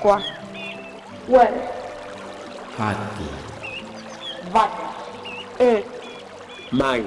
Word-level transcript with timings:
quatro, 0.00 0.32
ué, 1.28 1.52
rato, 2.78 3.24
vaca, 4.50 4.88
um, 5.60 6.76
mãe, 6.76 7.06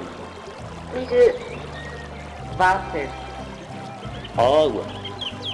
de, 0.92 1.34
váter, 2.56 3.08
água, 4.36 4.84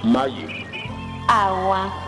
maio, 0.05 0.49
água. 1.29 2.08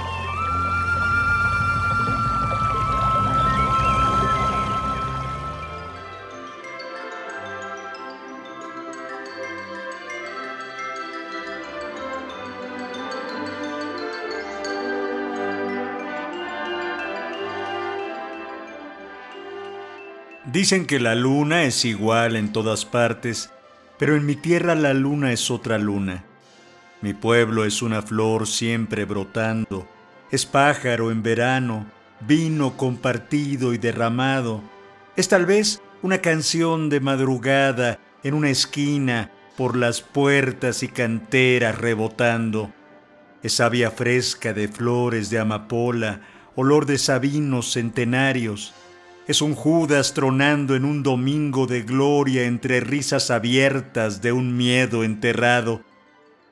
Dicen 20.60 20.84
que 20.84 21.00
la 21.00 21.14
luna 21.14 21.62
es 21.62 21.86
igual 21.86 22.36
en 22.36 22.52
todas 22.52 22.84
partes, 22.84 23.50
pero 23.98 24.14
en 24.14 24.26
mi 24.26 24.36
tierra 24.36 24.74
la 24.74 24.92
luna 24.92 25.32
es 25.32 25.50
otra 25.50 25.78
luna. 25.78 26.22
Mi 27.00 27.14
pueblo 27.14 27.64
es 27.64 27.80
una 27.80 28.02
flor 28.02 28.46
siempre 28.46 29.06
brotando, 29.06 29.88
es 30.30 30.44
pájaro 30.44 31.10
en 31.10 31.22
verano, 31.22 31.86
vino 32.28 32.76
compartido 32.76 33.72
y 33.72 33.78
derramado, 33.78 34.62
es 35.16 35.28
tal 35.28 35.46
vez 35.46 35.80
una 36.02 36.18
canción 36.18 36.90
de 36.90 37.00
madrugada 37.00 37.98
en 38.22 38.34
una 38.34 38.50
esquina 38.50 39.30
por 39.56 39.74
las 39.78 40.02
puertas 40.02 40.82
y 40.82 40.88
canteras 40.88 41.78
rebotando, 41.78 42.70
es 43.42 43.54
savia 43.54 43.92
fresca 43.92 44.52
de 44.52 44.68
flores 44.68 45.30
de 45.30 45.38
amapola, 45.38 46.20
olor 46.54 46.84
de 46.84 46.98
sabinos 46.98 47.72
centenarios, 47.72 48.74
es 49.26 49.42
un 49.42 49.54
Judas 49.54 50.14
tronando 50.14 50.74
en 50.74 50.84
un 50.84 51.02
domingo 51.02 51.66
de 51.66 51.82
gloria 51.82 52.44
entre 52.44 52.80
risas 52.80 53.30
abiertas 53.30 54.22
de 54.22 54.32
un 54.32 54.56
miedo 54.56 55.04
enterrado. 55.04 55.82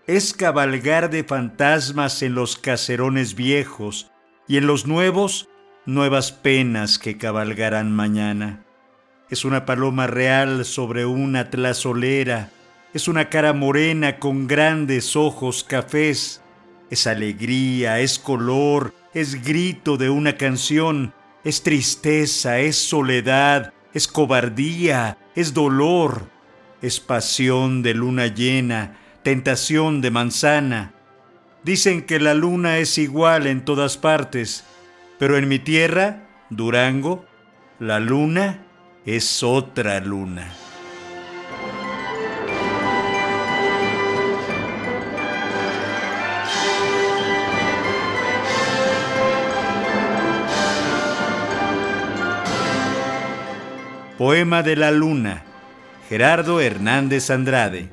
Es 0.06 0.32
cabalgar 0.32 1.10
de 1.10 1.24
fantasmas 1.24 2.22
en 2.22 2.34
los 2.34 2.56
caserones 2.56 3.34
viejos 3.34 4.10
y 4.46 4.56
en 4.56 4.66
los 4.66 4.86
nuevos 4.86 5.48
nuevas 5.86 6.32
penas 6.32 6.98
que 6.98 7.16
cabalgarán 7.16 7.90
mañana. 7.92 8.62
Es 9.30 9.44
una 9.44 9.66
paloma 9.66 10.06
real 10.06 10.64
sobre 10.64 11.06
una 11.06 11.50
tlazolera, 11.50 12.50
es 12.94 13.08
una 13.08 13.28
cara 13.28 13.52
morena 13.52 14.18
con 14.18 14.46
grandes 14.46 15.16
ojos 15.16 15.64
cafés, 15.64 16.42
es 16.90 17.06
alegría, 17.06 18.00
es 18.00 18.18
color, 18.18 18.94
es 19.14 19.42
grito 19.44 19.96
de 19.96 20.10
una 20.10 20.36
canción, 20.36 21.12
es 21.48 21.62
tristeza, 21.62 22.58
es 22.58 22.76
soledad, 22.76 23.72
es 23.94 24.06
cobardía, 24.06 25.16
es 25.34 25.54
dolor, 25.54 26.28
es 26.82 27.00
pasión 27.00 27.82
de 27.82 27.94
luna 27.94 28.26
llena, 28.26 28.98
tentación 29.22 30.02
de 30.02 30.10
manzana. 30.10 30.92
Dicen 31.64 32.02
que 32.02 32.20
la 32.20 32.34
luna 32.34 32.76
es 32.76 32.98
igual 32.98 33.46
en 33.46 33.64
todas 33.64 33.96
partes, 33.96 34.66
pero 35.18 35.38
en 35.38 35.48
mi 35.48 35.58
tierra, 35.58 36.28
Durango, 36.50 37.24
la 37.78 37.98
luna 37.98 38.66
es 39.06 39.42
otra 39.42 40.00
luna. 40.00 40.54
Poema 54.18 54.64
de 54.64 54.74
la 54.74 54.90
Luna, 54.90 55.44
Gerardo 56.08 56.60
Hernández 56.60 57.30
Andrade. 57.30 57.88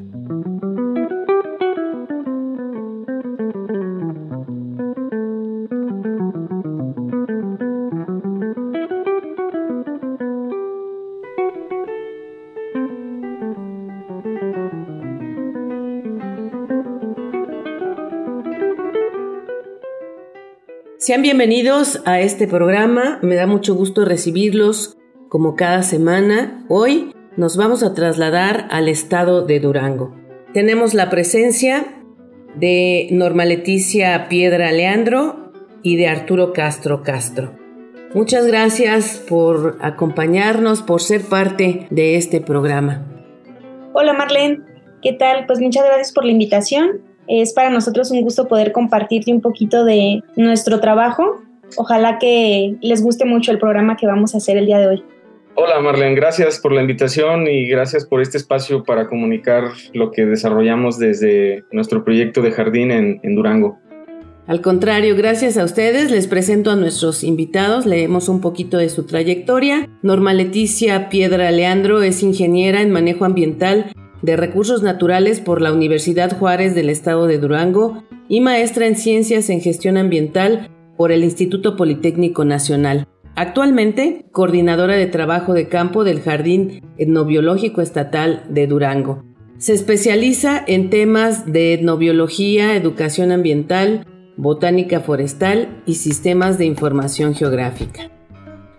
Sean 20.98 21.22
bienvenidos 21.22 22.02
a 22.06 22.20
este 22.20 22.48
programa, 22.48 23.20
me 23.22 23.36
da 23.36 23.46
mucho 23.46 23.76
gusto 23.76 24.06
recibirlos 24.06 24.98
como 25.30 25.56
cada 25.56 25.84
semana, 25.84 26.64
hoy 26.70 27.12
nos 27.36 27.58
vamos 27.58 27.84
a 27.84 27.94
trasladar 27.94 28.68
al 28.70 28.88
estado 28.88 29.46
de 29.46 29.60
Durango. 29.60 30.14
Tenemos 30.54 30.94
la 30.94 31.10
presencia 31.10 31.86
de 32.56 33.08
Norma 33.12 33.46
Leticia 33.46 34.30
Piedra 34.30 34.72
Leandro 34.72 35.52
y 35.84 35.98
de 35.98 36.08
Arturo 36.08 36.54
Castro 36.54 37.04
Castro. 37.04 37.52
Muchas 38.14 38.48
gracias 38.48 39.22
por 39.28 39.78
acompañarnos, 39.82 40.82
por 40.82 41.02
ser 41.02 41.22
parte 41.22 41.88
de 41.90 42.16
este 42.16 42.40
programa. 42.40 43.06
Hola 43.94 44.14
Marlene, 44.14 44.60
¿qué 45.02 45.14
tal? 45.14 45.46
Pues 45.48 45.60
muchas 45.60 45.86
gracias 45.86 46.14
por 46.14 46.24
la 46.24 46.32
invitación. 46.32 47.02
Es 47.28 47.54
para 47.54 47.70
nosotros 47.70 48.12
un 48.12 48.22
gusto 48.22 48.48
poder 48.48 48.72
compartirte 48.72 49.34
un 49.34 49.42
poquito 49.42 49.84
de 49.84 50.22
nuestro 50.38 50.80
trabajo. 50.80 51.42
Ojalá 51.76 52.20
que 52.20 52.78
les 52.82 53.02
guste 53.02 53.26
mucho 53.26 53.52
el 53.52 53.60
programa 53.60 53.98
que 53.98 54.08
vamos 54.08 54.34
a 54.34 54.38
hacer 54.38 54.58
el 54.58 54.68
día 54.68 54.78
de 54.78 54.88
hoy. 54.88 55.04
Hola 55.58 55.80
Marlene, 55.80 56.16
gracias 56.16 56.60
por 56.60 56.74
la 56.74 56.82
invitación 56.82 57.48
y 57.48 57.66
gracias 57.68 58.06
por 58.06 58.20
este 58.20 58.38
espacio 58.38 58.84
para 58.84 59.08
comunicar 59.08 59.72
lo 59.94 60.12
que 60.12 60.26
desarrollamos 60.26 61.00
desde 61.00 61.64
nuestro 61.72 62.04
proyecto 62.04 62.42
de 62.42 62.52
jardín 62.52 62.92
en, 62.92 63.36
Durango. 63.36 63.80
Al 64.48 64.60
contrario, 64.60 65.16
gracias 65.16 65.58
a 65.58 65.64
ustedes 65.64 66.12
les 66.12 66.28
presento 66.28 66.72
a 66.72 66.76
nuestros 66.76 67.24
invitados, 67.24 67.86
leemos 67.86 68.28
un 68.28 68.42
poquito 68.42 68.78
de 68.78 68.90
su 68.90 69.06
trayectoria. 69.06 69.88
Norma 70.02 70.34
Leticia 70.34 71.08
Piedra 71.08 71.50
Leandro 71.52 72.04
es 72.04 72.22
ingeniera 72.22 72.82
en 72.82 72.92
manejo 72.92 73.24
ambiental 73.24 73.94
de 74.22 74.36
recursos 74.36 74.84
naturales 74.84 75.40
por 75.40 75.62
la 75.62 75.72
Universidad 75.72 76.38
Juárez 76.38 76.76
del 76.76 76.90
Estado 76.90 77.28
de 77.28 77.38
Durango 77.38 78.04
y 78.28 78.42
maestra 78.42 78.88
en 78.88 78.98
ciencias 78.98 79.50
en 79.50 79.62
gestión 79.62 79.96
ambiental 79.96 80.70
por 80.98 81.14
el 81.14 81.24
Instituto 81.24 81.78
Politécnico 81.78 82.44
Nacional. 82.44 83.08
Actualmente, 83.36 84.26
coordinadora 84.32 84.96
de 84.96 85.08
trabajo 85.08 85.54
de 85.54 85.68
campo 85.68 86.06
del 86.06 86.22
Jardín 86.22 86.82
Etnobiológico 86.98 87.82
Estatal 87.82 88.44
de 88.50 88.66
Durango. 88.66 89.26
Se 89.58 89.74
especializa 89.74 90.64
en 90.66 90.90
temas 90.90 91.46
de 91.52 91.74
etnobiología, 91.74 92.76
educación 92.76 93.34
ambiental, 93.34 94.08
botánica 94.38 95.02
forestal 95.02 95.82
y 95.86 95.96
sistemas 95.96 96.58
de 96.58 96.66
información 96.66 97.36
geográfica. 97.36 98.10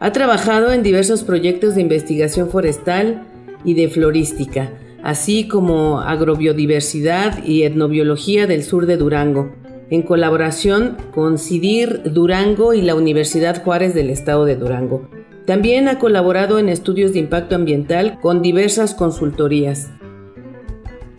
Ha 0.00 0.12
trabajado 0.12 0.72
en 0.72 0.82
diversos 0.82 1.22
proyectos 1.22 1.74
de 1.74 1.82
investigación 1.82 2.48
forestal 2.48 3.26
y 3.62 3.74
de 3.74 3.88
florística, 3.88 4.72
así 5.02 5.48
como 5.48 6.00
agrobiodiversidad 6.00 7.44
y 7.44 7.64
etnobiología 7.64 8.46
del 8.46 8.62
sur 8.62 8.86
de 8.86 8.96
Durango, 8.96 9.54
en 9.90 10.02
colaboración 10.02 10.96
con 11.14 11.38
CIDIR 11.38 12.12
Durango 12.12 12.74
y 12.74 12.82
la 12.82 12.94
Universidad 12.94 13.62
Juárez 13.62 13.94
del 13.94 14.10
Estado 14.10 14.44
de 14.44 14.56
Durango. 14.56 15.08
También 15.46 15.88
ha 15.88 15.98
colaborado 15.98 16.58
en 16.58 16.68
estudios 16.68 17.12
de 17.12 17.20
impacto 17.20 17.54
ambiental 17.54 18.18
con 18.20 18.42
diversas 18.42 18.94
consultorías. 18.94 19.90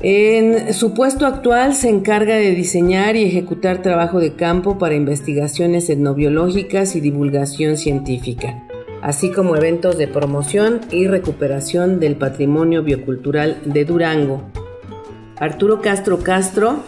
En 0.02 0.74
su 0.74 0.94
puesto 0.94 1.26
actual 1.26 1.74
se 1.74 1.90
encarga 1.90 2.36
de 2.36 2.52
diseñar 2.52 3.16
y 3.16 3.24
ejecutar 3.24 3.82
trabajo 3.82 4.20
de 4.20 4.34
campo 4.34 4.78
para 4.78 4.96
investigaciones 4.96 5.90
etnobiológicas 5.90 6.96
y 6.96 7.00
divulgación 7.00 7.78
científica, 7.78 8.68
así 9.02 9.32
como 9.32 9.56
eventos 9.56 9.98
de 9.98 10.08
promoción 10.08 10.82
y 10.92 11.08
recuperación 11.08 12.00
del 12.00 12.16
patrimonio 12.16 12.84
biocultural 12.84 13.60
de 13.66 13.86
Durango. 13.86 14.44
Arturo 15.40 15.82
Castro 15.82 16.20
Castro 16.20 16.84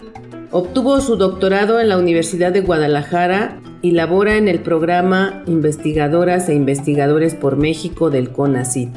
Obtuvo 0.52 1.00
su 1.00 1.14
doctorado 1.14 1.78
en 1.78 1.88
la 1.88 1.96
Universidad 1.96 2.50
de 2.50 2.60
Guadalajara 2.60 3.60
y 3.82 3.92
labora 3.92 4.36
en 4.36 4.48
el 4.48 4.58
programa 4.58 5.44
Investigadoras 5.46 6.48
e 6.48 6.54
Investigadores 6.54 7.36
por 7.36 7.56
México 7.56 8.10
del 8.10 8.30
CONACIT, 8.30 8.90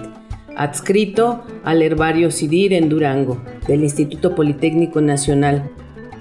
adscrito 0.55 1.43
al 1.63 1.83
Herbario 1.83 2.31
CIDIR 2.31 2.73
en 2.73 2.89
Durango, 2.89 3.39
del 3.67 3.83
Instituto 3.83 4.33
Politécnico 4.33 4.99
Nacional. 4.99 5.69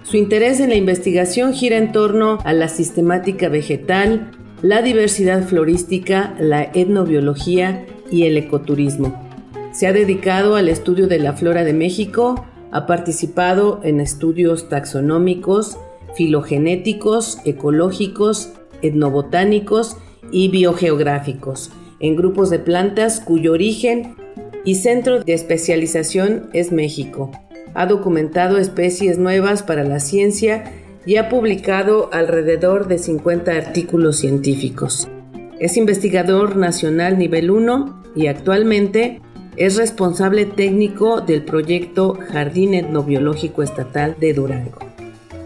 Su 0.03 0.19
interés 0.19 0.61
en 0.61 0.69
la 0.69 0.75
investigación 0.75 1.55
gira 1.55 1.79
en 1.79 1.93
torno 1.93 2.37
a 2.45 2.53
la 2.53 2.69
sistemática 2.69 3.49
vegetal, 3.49 4.33
la 4.61 4.83
diversidad 4.83 5.45
florística, 5.45 6.35
la 6.41 6.63
etnobiología 6.75 7.87
y 8.11 8.25
el 8.25 8.37
ecoturismo. 8.37 9.27
Se 9.73 9.87
ha 9.87 9.95
dedicado 9.95 10.57
al 10.57 10.69
estudio 10.69 11.07
de 11.07 11.21
la 11.21 11.33
flora 11.33 11.65
de 11.65 11.73
México, 11.73 12.45
ha 12.73 12.87
participado 12.87 13.81
en 13.85 14.01
estudios 14.01 14.69
taxonómicos 14.69 15.77
filogenéticos, 16.15 17.39
ecológicos, 17.45 18.53
etnobotánicos 18.83 19.97
y 20.31 20.49
biogeográficos, 20.49 21.71
en 22.01 22.17
grupos 22.17 22.51
de 22.51 22.59
plantas 22.59 23.21
cuyo 23.21 23.53
origen 23.53 24.17
y 24.65 24.77
centro 24.77 25.23
de 25.23 25.33
especialización 25.35 26.49
es 26.53 26.73
México. 26.73 27.31
Ha 27.75 27.87
documentado 27.87 28.59
especies 28.59 29.19
nuevas 29.19 29.63
para 29.63 29.85
la 29.85 30.01
ciencia 30.01 30.73
y 31.07 31.17
ha 31.17 31.29
publicado 31.29 32.11
alrededor 32.13 32.87
de 32.87 32.99
50 32.99 33.53
artículos 33.53 34.19
científicos. 34.19 35.09
Es 35.59 35.77
investigador 35.77 36.57
nacional 36.57 37.19
nivel 37.19 37.51
1 37.51 38.03
y 38.15 38.27
actualmente 38.27 39.21
es 39.57 39.77
responsable 39.77 40.47
técnico 40.47 41.21
del 41.21 41.45
proyecto 41.45 42.19
Jardín 42.31 42.75
Etnobiológico 42.75 43.63
Estatal 43.63 44.17
de 44.19 44.33
Durango. 44.33 44.79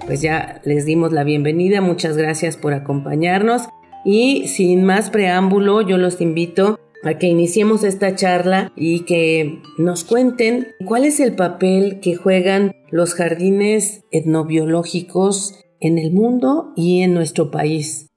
Pues 0.07 0.23
ya 0.23 0.61
les 0.65 0.87
dimos 0.87 1.13
la 1.13 1.25
bienvenida, 1.25 1.81
muchas 1.81 2.17
gracias 2.17 2.57
por 2.57 2.73
acompañarnos 2.73 3.63
y 4.05 4.47
sin 4.47 4.85
más 4.85 5.11
preámbulo 5.11 5.81
yo 5.83 5.99
los 5.99 6.21
invito 6.21 6.79
a 7.03 7.15
que 7.19 7.27
iniciemos 7.27 7.85
esta 7.85 8.15
charla 8.15 8.73
y 8.77 9.01
que 9.01 9.61
nos 9.79 10.05
cuenten 10.05 10.69
cuál 10.85 11.05
es 11.05 11.21
el 11.21 11.35
papel 11.35 12.01
que 12.01 12.15
juegan 12.15 12.73
los 12.91 13.15
jardines 13.15 14.05
etnobiológicos 14.13 15.65
en 15.81 15.99
el 15.99 16.13
mundo 16.13 16.73
y 16.77 17.03
en 17.03 17.15
nuestro 17.15 17.51
país. 17.51 18.11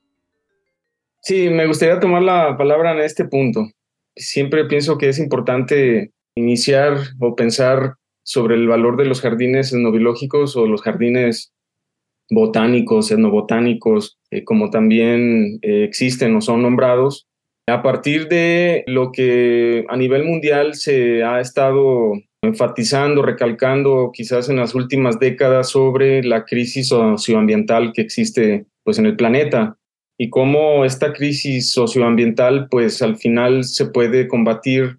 Sí, 1.21 1.49
me 1.49 1.67
gustaría 1.67 1.99
tomar 1.99 2.21
la 2.21 2.55
palabra 2.57 2.93
en 2.93 2.99
este 2.99 3.25
punto. 3.25 3.67
Siempre 4.15 4.65
pienso 4.65 4.97
que 4.97 5.09
es 5.09 5.19
importante 5.19 6.11
iniciar 6.35 6.97
o 7.19 7.35
pensar 7.35 7.95
sobre 8.23 8.55
el 8.55 8.67
valor 8.67 8.97
de 8.97 9.05
los 9.05 9.21
jardines 9.21 9.73
etnobiológicos 9.73 10.55
o 10.55 10.67
los 10.67 10.81
jardines 10.81 11.51
botánicos, 12.29 13.11
etnobotánicos, 13.11 14.19
eh, 14.29 14.43
como 14.43 14.69
también 14.69 15.59
eh, 15.61 15.83
existen 15.83 16.35
o 16.35 16.41
son 16.41 16.61
nombrados, 16.61 17.27
a 17.67 17.81
partir 17.81 18.27
de 18.27 18.83
lo 18.87 19.11
que 19.11 19.85
a 19.89 19.97
nivel 19.97 20.25
mundial 20.25 20.75
se 20.75 21.23
ha 21.23 21.39
estado 21.39 22.13
enfatizando, 22.41 23.21
recalcando 23.21 24.11
quizás 24.13 24.49
en 24.49 24.57
las 24.57 24.75
últimas 24.75 25.19
décadas 25.19 25.69
sobre 25.69 26.23
la 26.23 26.45
crisis 26.45 26.87
socioambiental 26.87 27.91
que 27.93 28.01
existe 28.01 28.65
pues 28.83 28.97
en 28.97 29.05
el 29.05 29.15
planeta 29.15 29.78
y 30.21 30.29
cómo 30.29 30.83
esta 30.83 31.13
crisis 31.13 31.71
socioambiental 31.71 32.67
pues 32.69 33.01
al 33.01 33.15
final 33.15 33.63
se 33.63 33.85
puede 33.85 34.27
combatir 34.27 34.97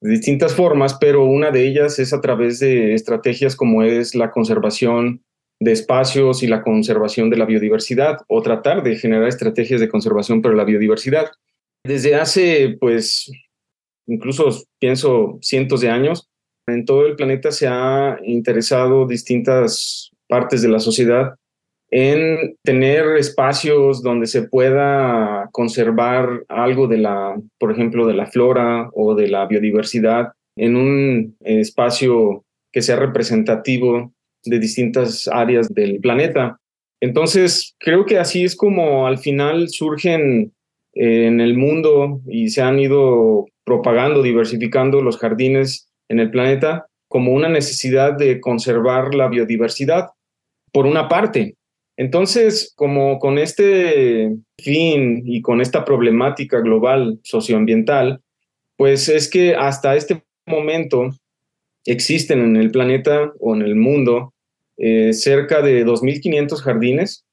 de 0.00 0.10
distintas 0.12 0.54
formas, 0.54 0.96
pero 0.98 1.24
una 1.24 1.50
de 1.50 1.66
ellas 1.66 1.98
es 1.98 2.12
a 2.12 2.20
través 2.20 2.60
de 2.60 2.94
estrategias 2.94 3.56
como 3.56 3.82
es 3.82 4.14
la 4.14 4.30
conservación 4.30 5.22
de 5.58 5.72
espacios 5.72 6.44
y 6.44 6.46
la 6.46 6.62
conservación 6.62 7.30
de 7.30 7.36
la 7.36 7.46
biodiversidad 7.46 8.18
o 8.28 8.40
tratar 8.42 8.84
de 8.84 8.96
generar 8.96 9.26
estrategias 9.26 9.80
de 9.80 9.88
conservación 9.88 10.40
para 10.40 10.54
la 10.54 10.64
biodiversidad. 10.64 11.32
Desde 11.84 12.14
hace, 12.14 12.76
pues, 12.80 13.30
incluso 14.06 14.48
pienso 14.78 15.38
cientos 15.42 15.80
de 15.80 15.90
años, 15.90 16.30
en 16.66 16.84
todo 16.84 17.06
el 17.06 17.16
planeta 17.16 17.50
se 17.50 17.66
ha 17.66 18.18
interesado 18.22 19.06
distintas 19.06 20.12
partes 20.28 20.62
de 20.62 20.68
la 20.68 20.78
sociedad 20.78 21.34
en 21.90 22.56
tener 22.62 23.16
espacios 23.16 24.02
donde 24.02 24.26
se 24.26 24.42
pueda 24.42 25.48
conservar 25.52 26.44
algo 26.48 26.86
de 26.86 26.98
la, 26.98 27.36
por 27.58 27.72
ejemplo, 27.72 28.06
de 28.06 28.14
la 28.14 28.26
flora 28.26 28.88
o 28.92 29.14
de 29.14 29.28
la 29.28 29.46
biodiversidad 29.46 30.32
en 30.56 30.76
un 30.76 31.36
espacio 31.40 32.44
que 32.72 32.82
sea 32.82 32.96
representativo 32.96 34.12
de 34.44 34.58
distintas 34.58 35.28
áreas 35.28 35.68
del 35.68 36.00
planeta. 36.00 36.58
Entonces, 37.00 37.74
creo 37.78 38.04
que 38.04 38.18
así 38.18 38.44
es 38.44 38.54
como 38.54 39.06
al 39.06 39.18
final 39.18 39.68
surgen 39.68 40.52
en 40.94 41.40
el 41.40 41.56
mundo 41.56 42.20
y 42.28 42.50
se 42.50 42.62
han 42.62 42.78
ido 42.78 43.46
propagando, 43.64 44.22
diversificando 44.22 45.00
los 45.00 45.18
jardines 45.18 45.88
en 46.08 46.20
el 46.20 46.30
planeta 46.30 46.86
como 47.08 47.32
una 47.32 47.48
necesidad 47.48 48.12
de 48.12 48.40
conservar 48.40 49.14
la 49.14 49.28
biodiversidad, 49.28 50.10
por 50.72 50.86
una 50.86 51.08
parte. 51.08 51.56
Entonces, 52.00 52.72
como 52.74 53.18
con 53.18 53.36
este 53.38 54.34
fin 54.56 55.22
y 55.26 55.42
con 55.42 55.60
esta 55.60 55.84
problemática 55.84 56.60
global 56.60 57.20
socioambiental, 57.22 58.20
pues 58.76 59.08
es 59.08 59.28
que 59.28 59.54
hasta 59.54 59.94
este 59.94 60.22
momento 60.46 61.10
existen 61.84 62.40
en 62.40 62.56
el 62.56 62.70
planeta 62.70 63.32
o 63.38 63.54
en 63.54 63.62
el 63.62 63.76
mundo 63.76 64.32
eh, 64.78 65.12
cerca 65.12 65.60
de 65.62 65.84
2.500 65.84 66.62
jardines 66.62 67.24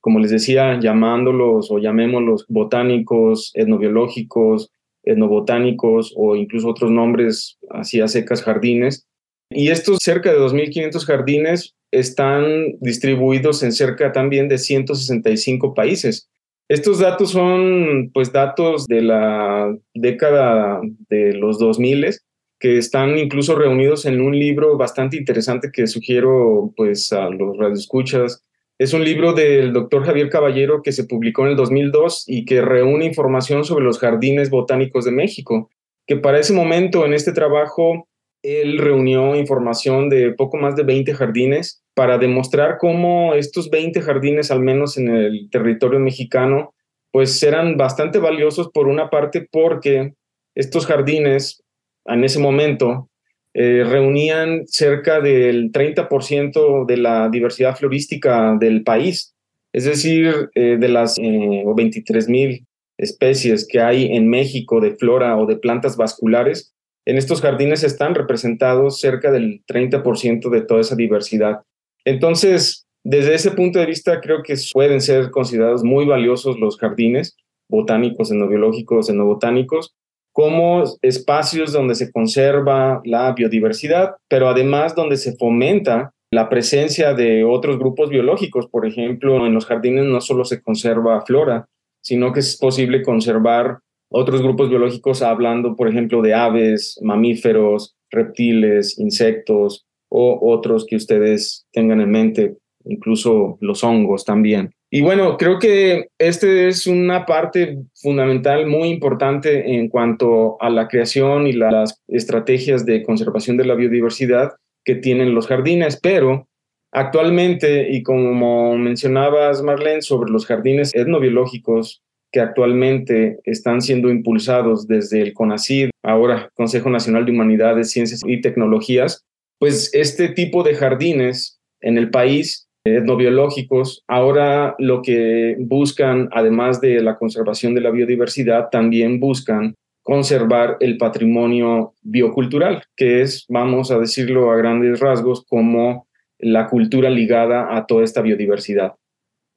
como 0.00 0.20
les 0.20 0.30
decía, 0.30 0.78
llamándolos 0.80 1.70
o 1.70 1.78
llamémoslos 1.78 2.46
botánicos, 2.48 3.50
etnobiológicos, 3.54 4.70
etnobotánicos 5.02 6.14
o 6.16 6.36
incluso 6.36 6.68
otros 6.68 6.90
nombres 6.90 7.58
así 7.70 8.00
a 8.00 8.08
secas 8.08 8.42
jardines. 8.42 9.07
Y 9.50 9.70
estos 9.70 9.98
cerca 10.02 10.32
de 10.32 10.38
2.500 10.38 11.04
jardines 11.04 11.74
están 11.90 12.78
distribuidos 12.80 13.62
en 13.62 13.72
cerca 13.72 14.12
también 14.12 14.48
de 14.48 14.58
165 14.58 15.74
países. 15.74 16.28
Estos 16.68 16.98
datos 16.98 17.30
son 17.30 18.10
pues 18.12 18.30
datos 18.30 18.86
de 18.86 19.00
la 19.00 19.74
década 19.94 20.80
de 21.08 21.32
los 21.32 21.58
2000 21.58 22.16
que 22.60 22.76
están 22.76 23.16
incluso 23.16 23.54
reunidos 23.54 24.04
en 24.04 24.20
un 24.20 24.38
libro 24.38 24.76
bastante 24.76 25.16
interesante 25.16 25.70
que 25.72 25.86
sugiero 25.86 26.72
pues 26.76 27.12
a 27.12 27.30
los 27.30 27.56
radioescuchas 27.56 28.42
es 28.78 28.92
un 28.92 29.04
libro 29.04 29.32
del 29.32 29.72
doctor 29.72 30.04
Javier 30.04 30.30
Caballero 30.30 30.82
que 30.82 30.92
se 30.92 31.02
publicó 31.02 31.42
en 31.42 31.50
el 31.50 31.56
2002 31.56 32.24
y 32.28 32.44
que 32.44 32.60
reúne 32.60 33.06
información 33.06 33.64
sobre 33.64 33.84
los 33.84 33.98
jardines 33.98 34.50
botánicos 34.50 35.04
de 35.04 35.10
México, 35.10 35.68
que 36.06 36.16
para 36.16 36.38
ese 36.38 36.52
momento 36.52 37.04
en 37.04 37.12
este 37.12 37.32
trabajo 37.32 38.06
él 38.42 38.78
reunió 38.78 39.36
información 39.36 40.08
de 40.08 40.32
poco 40.32 40.56
más 40.56 40.76
de 40.76 40.84
20 40.84 41.14
jardines 41.14 41.82
para 41.94 42.18
demostrar 42.18 42.78
cómo 42.78 43.34
estos 43.34 43.70
20 43.70 44.00
jardines, 44.00 44.50
al 44.50 44.60
menos 44.60 44.96
en 44.96 45.08
el 45.08 45.48
territorio 45.50 45.98
mexicano, 45.98 46.74
pues 47.10 47.42
eran 47.42 47.76
bastante 47.76 48.18
valiosos 48.18 48.70
por 48.72 48.86
una 48.86 49.10
parte 49.10 49.46
porque 49.50 50.12
estos 50.54 50.86
jardines 50.86 51.62
en 52.04 52.24
ese 52.24 52.38
momento 52.38 53.08
eh, 53.54 53.84
reunían 53.84 54.66
cerca 54.66 55.20
del 55.20 55.72
30% 55.72 56.86
de 56.86 56.96
la 56.96 57.28
diversidad 57.28 57.76
florística 57.76 58.56
del 58.58 58.82
país, 58.82 59.34
es 59.72 59.84
decir, 59.84 60.50
eh, 60.54 60.76
de 60.78 60.88
las 60.88 61.18
eh, 61.18 61.64
23 61.76 62.28
mil 62.28 62.66
especies 62.98 63.66
que 63.66 63.80
hay 63.80 64.16
en 64.16 64.28
México 64.28 64.80
de 64.80 64.96
flora 64.96 65.36
o 65.36 65.46
de 65.46 65.56
plantas 65.56 65.96
vasculares, 65.96 66.74
en 67.08 67.16
estos 67.16 67.40
jardines 67.40 67.84
están 67.84 68.14
representados 68.14 69.00
cerca 69.00 69.32
del 69.32 69.62
30% 69.66 70.50
de 70.50 70.60
toda 70.60 70.82
esa 70.82 70.94
diversidad. 70.94 71.62
Entonces, 72.04 72.86
desde 73.02 73.34
ese 73.34 73.52
punto 73.52 73.78
de 73.78 73.86
vista, 73.86 74.20
creo 74.20 74.42
que 74.42 74.54
pueden 74.74 75.00
ser 75.00 75.30
considerados 75.30 75.82
muy 75.82 76.04
valiosos 76.04 76.60
los 76.60 76.76
jardines 76.76 77.34
botánicos, 77.70 78.30
etnobiológicos, 78.30 79.08
etnobotánicos, 79.08 79.94
como 80.32 80.84
espacios 81.00 81.72
donde 81.72 81.94
se 81.94 82.12
conserva 82.12 83.00
la 83.06 83.32
biodiversidad, 83.32 84.16
pero 84.28 84.50
además 84.50 84.94
donde 84.94 85.16
se 85.16 85.34
fomenta 85.34 86.12
la 86.30 86.50
presencia 86.50 87.14
de 87.14 87.42
otros 87.42 87.78
grupos 87.78 88.10
biológicos. 88.10 88.66
Por 88.68 88.86
ejemplo, 88.86 89.46
en 89.46 89.54
los 89.54 89.64
jardines 89.64 90.04
no 90.04 90.20
solo 90.20 90.44
se 90.44 90.60
conserva 90.60 91.22
flora, 91.22 91.66
sino 92.02 92.34
que 92.34 92.40
es 92.40 92.58
posible 92.58 93.02
conservar 93.02 93.78
otros 94.10 94.42
grupos 94.42 94.70
biológicos 94.70 95.22
hablando, 95.22 95.76
por 95.76 95.88
ejemplo, 95.88 96.22
de 96.22 96.34
aves, 96.34 96.98
mamíferos, 97.02 97.96
reptiles, 98.10 98.98
insectos 98.98 99.86
o 100.08 100.38
otros 100.40 100.86
que 100.86 100.96
ustedes 100.96 101.66
tengan 101.72 102.00
en 102.00 102.10
mente, 102.10 102.56
incluso 102.84 103.58
los 103.60 103.84
hongos 103.84 104.24
también. 104.24 104.72
Y 104.90 105.02
bueno, 105.02 105.36
creo 105.36 105.58
que 105.58 106.06
este 106.18 106.68
es 106.68 106.86
una 106.86 107.26
parte 107.26 107.78
fundamental 107.94 108.66
muy 108.66 108.88
importante 108.88 109.74
en 109.74 109.88
cuanto 109.88 110.56
a 110.62 110.70
la 110.70 110.88
creación 110.88 111.46
y 111.46 111.52
las 111.52 112.02
estrategias 112.08 112.86
de 112.86 113.02
conservación 113.02 113.58
de 113.58 113.66
la 113.66 113.74
biodiversidad 113.74 114.52
que 114.84 114.94
tienen 114.94 115.34
los 115.34 115.46
jardines, 115.46 116.00
pero 116.00 116.48
actualmente, 116.90 117.88
y 117.90 118.02
como 118.02 118.78
mencionabas, 118.78 119.62
Marlene, 119.62 120.00
sobre 120.00 120.30
los 120.30 120.46
jardines 120.46 120.94
etnobiológicos 120.94 122.02
que 122.30 122.40
actualmente 122.40 123.38
están 123.44 123.80
siendo 123.80 124.10
impulsados 124.10 124.86
desde 124.86 125.22
el 125.22 125.32
CONACID, 125.32 125.90
ahora 126.02 126.50
Consejo 126.54 126.90
Nacional 126.90 127.24
de 127.24 127.32
Humanidades, 127.32 127.90
Ciencias 127.90 128.22
y 128.26 128.40
Tecnologías, 128.40 129.24
pues 129.58 129.90
este 129.92 130.28
tipo 130.28 130.62
de 130.62 130.74
jardines 130.74 131.58
en 131.80 131.98
el 131.98 132.10
país 132.10 132.68
etnobiológicos, 132.84 134.04
ahora 134.06 134.74
lo 134.78 135.02
que 135.02 135.56
buscan, 135.58 136.28
además 136.32 136.80
de 136.80 137.00
la 137.02 137.16
conservación 137.16 137.74
de 137.74 137.80
la 137.80 137.90
biodiversidad, 137.90 138.68
también 138.70 139.20
buscan 139.20 139.74
conservar 140.02 140.78
el 140.80 140.96
patrimonio 140.96 141.92
biocultural, 142.02 142.82
que 142.96 143.20
es, 143.20 143.44
vamos 143.48 143.90
a 143.90 143.98
decirlo 143.98 144.50
a 144.50 144.56
grandes 144.56 145.00
rasgos, 145.00 145.44
como 145.46 146.06
la 146.38 146.68
cultura 146.68 147.10
ligada 147.10 147.76
a 147.76 147.86
toda 147.86 148.04
esta 148.04 148.22
biodiversidad. 148.22 148.94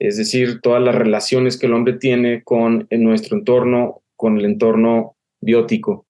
Es 0.02 0.16
decir, 0.16 0.60
todas 0.60 0.82
las 0.82 0.94
relaciones 0.94 1.56
que 1.56 1.66
el 1.66 1.74
hombre 1.74 1.92
tiene 1.94 2.42
con 2.42 2.88
nuestro 2.90 3.36
entorno, 3.36 4.02
con 4.16 4.38
el 4.38 4.44
entorno 4.44 5.14
biótico. 5.40 6.06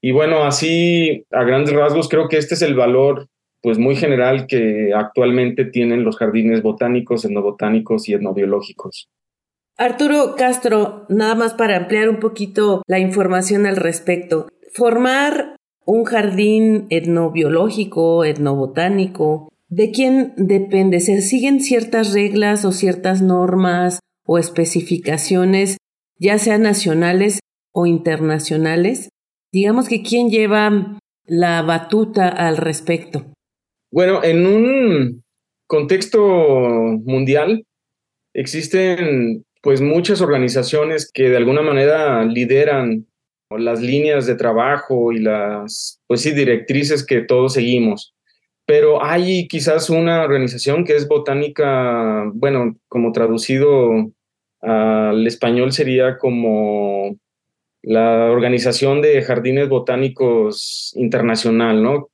Y 0.00 0.12
bueno, 0.12 0.44
así 0.44 1.24
a 1.30 1.42
grandes 1.42 1.74
rasgos 1.74 2.08
creo 2.08 2.28
que 2.28 2.36
este 2.36 2.54
es 2.54 2.62
el 2.62 2.74
valor 2.74 3.28
pues 3.60 3.78
muy 3.78 3.94
general 3.94 4.46
que 4.46 4.92
actualmente 4.94 5.64
tienen 5.64 6.04
los 6.04 6.16
jardines 6.16 6.62
botánicos, 6.62 7.24
etnobotánicos 7.24 8.08
y 8.08 8.14
etnobiológicos. 8.14 9.08
Arturo 9.76 10.34
Castro, 10.36 11.06
nada 11.08 11.34
más 11.34 11.54
para 11.54 11.76
ampliar 11.76 12.08
un 12.08 12.18
poquito 12.18 12.82
la 12.86 12.98
información 12.98 13.66
al 13.66 13.76
respecto. 13.76 14.48
Formar 14.72 15.56
un 15.84 16.04
jardín 16.04 16.86
etnobiológico, 16.90 18.24
etnobotánico, 18.24 19.48
¿de 19.72 19.90
quién 19.90 20.34
depende? 20.36 21.00
¿Se 21.00 21.22
siguen 21.22 21.60
ciertas 21.60 22.12
reglas 22.12 22.66
o 22.66 22.72
ciertas 22.72 23.22
normas 23.22 24.00
o 24.26 24.38
especificaciones, 24.38 25.78
ya 26.18 26.38
sean 26.38 26.62
nacionales 26.62 27.40
o 27.72 27.86
internacionales? 27.86 29.08
Digamos 29.50 29.88
que 29.88 30.02
quién 30.02 30.28
lleva 30.28 30.98
la 31.24 31.62
batuta 31.62 32.28
al 32.28 32.58
respecto. 32.58 33.32
Bueno, 33.90 34.22
en 34.22 34.46
un 34.46 35.22
contexto 35.66 36.20
mundial 36.20 37.64
existen 38.34 39.44
pues 39.62 39.80
muchas 39.80 40.20
organizaciones 40.20 41.10
que 41.10 41.30
de 41.30 41.36
alguna 41.38 41.62
manera 41.62 42.24
lideran 42.24 43.06
las 43.48 43.80
líneas 43.80 44.26
de 44.26 44.34
trabajo 44.34 45.12
y 45.12 45.20
las 45.20 45.98
pues 46.06 46.20
sí 46.20 46.32
directrices 46.32 47.06
que 47.06 47.22
todos 47.22 47.54
seguimos. 47.54 48.14
Pero 48.64 49.04
hay 49.04 49.48
quizás 49.48 49.90
una 49.90 50.22
organización 50.22 50.84
que 50.84 50.96
es 50.96 51.08
botánica, 51.08 52.30
bueno, 52.34 52.76
como 52.88 53.12
traducido 53.12 54.12
al 54.60 55.26
español 55.26 55.72
sería 55.72 56.18
como 56.18 57.16
la 57.82 58.30
Organización 58.30 59.02
de 59.02 59.22
Jardines 59.22 59.68
Botánicos 59.68 60.92
Internacional, 60.96 61.82
¿no? 61.82 62.10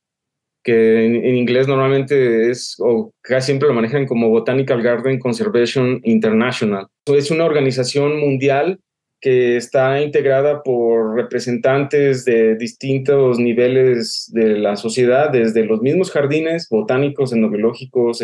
Que 0.63 1.05
en, 1.05 1.35
inglés 1.35 1.67
normalmente 1.67 2.49
es, 2.49 2.75
o 2.79 3.13
casi 3.21 3.47
siempre 3.47 3.67
lo 3.67 3.75
manejan 3.75 4.07
como 4.07 4.29
Botanical 4.29 4.81
Garden 4.81 5.19
Conservation 5.19 6.01
International. 6.03 6.87
Es 7.05 7.31
una 7.31 7.45
organización 7.45 8.19
mundial 8.19 8.79
que 9.21 9.57
está 9.57 10.01
integrada 10.01 10.63
por 10.63 11.15
representantes 11.15 12.25
de 12.25 12.55
distintos 12.55 13.39
niveles 13.39 14.29
de 14.33 14.57
la 14.57 14.75
sociedad, 14.75 15.29
desde 15.29 15.65
los 15.65 15.81
mismos 15.81 16.11
jardines 16.11 16.67
botánicos, 16.69 17.33
etnobiológicos, 17.33 18.23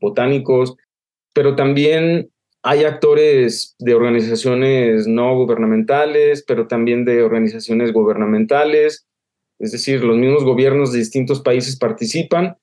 botánicos, 0.00 0.76
pero 1.34 1.56
también 1.56 2.30
hay 2.62 2.84
actores 2.84 3.76
de 3.78 3.94
organizaciones 3.94 5.06
no 5.06 5.34
gubernamentales, 5.36 6.44
pero 6.46 6.66
también 6.66 7.04
de 7.04 7.22
organizaciones 7.22 7.92
gubernamentales, 7.92 9.06
es 9.58 9.72
decir, 9.72 10.04
los 10.04 10.16
mismos 10.16 10.44
gobiernos 10.44 10.92
de 10.92 10.98
distintos 10.98 11.40
países 11.40 11.78
participan. 11.78 12.56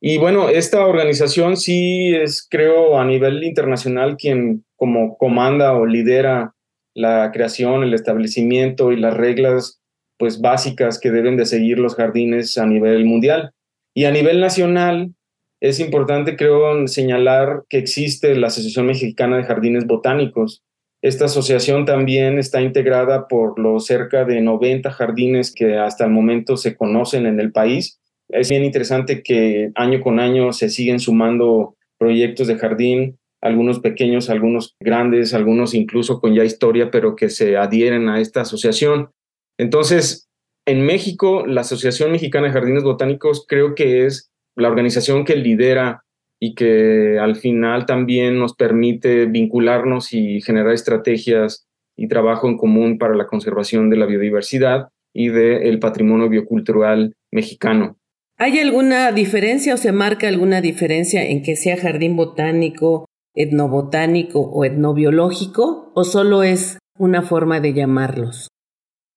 Y 0.00 0.18
bueno, 0.18 0.48
esta 0.48 0.86
organización 0.86 1.56
sí 1.56 2.14
es, 2.14 2.46
creo, 2.48 2.98
a 2.98 3.04
nivel 3.04 3.42
internacional 3.42 4.16
quien 4.16 4.64
como 4.76 5.18
comanda 5.18 5.74
o 5.74 5.86
lidera 5.86 6.54
la 6.98 7.30
creación, 7.32 7.84
el 7.84 7.94
establecimiento 7.94 8.90
y 8.90 8.96
las 8.96 9.16
reglas 9.16 9.80
pues 10.18 10.40
básicas 10.40 10.98
que 10.98 11.12
deben 11.12 11.36
de 11.36 11.46
seguir 11.46 11.78
los 11.78 11.94
jardines 11.94 12.58
a 12.58 12.66
nivel 12.66 13.04
mundial. 13.04 13.52
Y 13.94 14.04
a 14.04 14.10
nivel 14.10 14.40
nacional, 14.40 15.12
es 15.60 15.78
importante, 15.78 16.36
creo, 16.36 16.88
señalar 16.88 17.62
que 17.68 17.78
existe 17.78 18.34
la 18.34 18.48
Asociación 18.48 18.86
Mexicana 18.86 19.36
de 19.36 19.44
Jardines 19.44 19.86
Botánicos. 19.86 20.64
Esta 21.00 21.26
asociación 21.26 21.84
también 21.84 22.36
está 22.38 22.62
integrada 22.62 23.28
por 23.28 23.60
los 23.60 23.86
cerca 23.86 24.24
de 24.24 24.40
90 24.40 24.90
jardines 24.90 25.54
que 25.54 25.78
hasta 25.78 26.04
el 26.04 26.10
momento 26.10 26.56
se 26.56 26.76
conocen 26.76 27.26
en 27.26 27.38
el 27.38 27.52
país. 27.52 28.00
Es 28.28 28.48
bien 28.48 28.64
interesante 28.64 29.22
que 29.22 29.70
año 29.76 30.00
con 30.00 30.18
año 30.18 30.52
se 30.52 30.68
siguen 30.68 30.98
sumando 30.98 31.76
proyectos 31.96 32.48
de 32.48 32.58
jardín, 32.58 33.18
algunos 33.40 33.80
pequeños, 33.80 34.30
algunos 34.30 34.76
grandes, 34.80 35.34
algunos 35.34 35.74
incluso 35.74 36.20
con 36.20 36.34
ya 36.34 36.44
historia, 36.44 36.90
pero 36.90 37.16
que 37.16 37.30
se 37.30 37.56
adhieren 37.56 38.08
a 38.08 38.20
esta 38.20 38.42
asociación. 38.42 39.10
Entonces, 39.58 40.28
en 40.66 40.84
México, 40.84 41.46
la 41.46 41.62
Asociación 41.62 42.12
Mexicana 42.12 42.48
de 42.48 42.52
Jardines 42.52 42.84
Botánicos 42.84 43.46
creo 43.48 43.74
que 43.74 44.06
es 44.06 44.30
la 44.56 44.68
organización 44.68 45.24
que 45.24 45.36
lidera 45.36 46.04
y 46.40 46.54
que 46.54 47.18
al 47.18 47.36
final 47.36 47.86
también 47.86 48.38
nos 48.38 48.54
permite 48.54 49.26
vincularnos 49.26 50.12
y 50.12 50.40
generar 50.40 50.72
estrategias 50.72 51.66
y 51.96 52.06
trabajo 52.06 52.48
en 52.48 52.56
común 52.56 52.98
para 52.98 53.16
la 53.16 53.26
conservación 53.26 53.90
de 53.90 53.96
la 53.96 54.06
biodiversidad 54.06 54.88
y 55.14 55.28
del 55.30 55.78
patrimonio 55.78 56.28
biocultural 56.28 57.14
mexicano. 57.32 57.96
¿Hay 58.36 58.60
alguna 58.60 59.10
diferencia 59.10 59.74
o 59.74 59.76
se 59.76 59.90
marca 59.90 60.28
alguna 60.28 60.60
diferencia 60.60 61.24
en 61.24 61.42
que 61.42 61.56
sea 61.56 61.76
jardín 61.76 62.14
botánico, 62.14 63.07
etnobotánico 63.38 64.40
o 64.40 64.64
etnobiológico 64.64 65.92
o 65.94 66.04
solo 66.04 66.42
es 66.42 66.78
una 66.98 67.22
forma 67.22 67.60
de 67.60 67.72
llamarlos? 67.72 68.48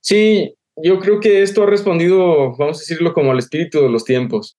Sí, 0.01 0.55
yo 0.81 0.99
creo 0.99 1.19
que 1.19 1.41
esto 1.41 1.63
ha 1.63 1.65
respondido, 1.65 2.55
vamos 2.57 2.77
a 2.77 2.81
decirlo, 2.81 3.13
como 3.13 3.31
al 3.31 3.39
espíritu 3.39 3.81
de 3.81 3.89
los 3.89 4.05
tiempos 4.05 4.55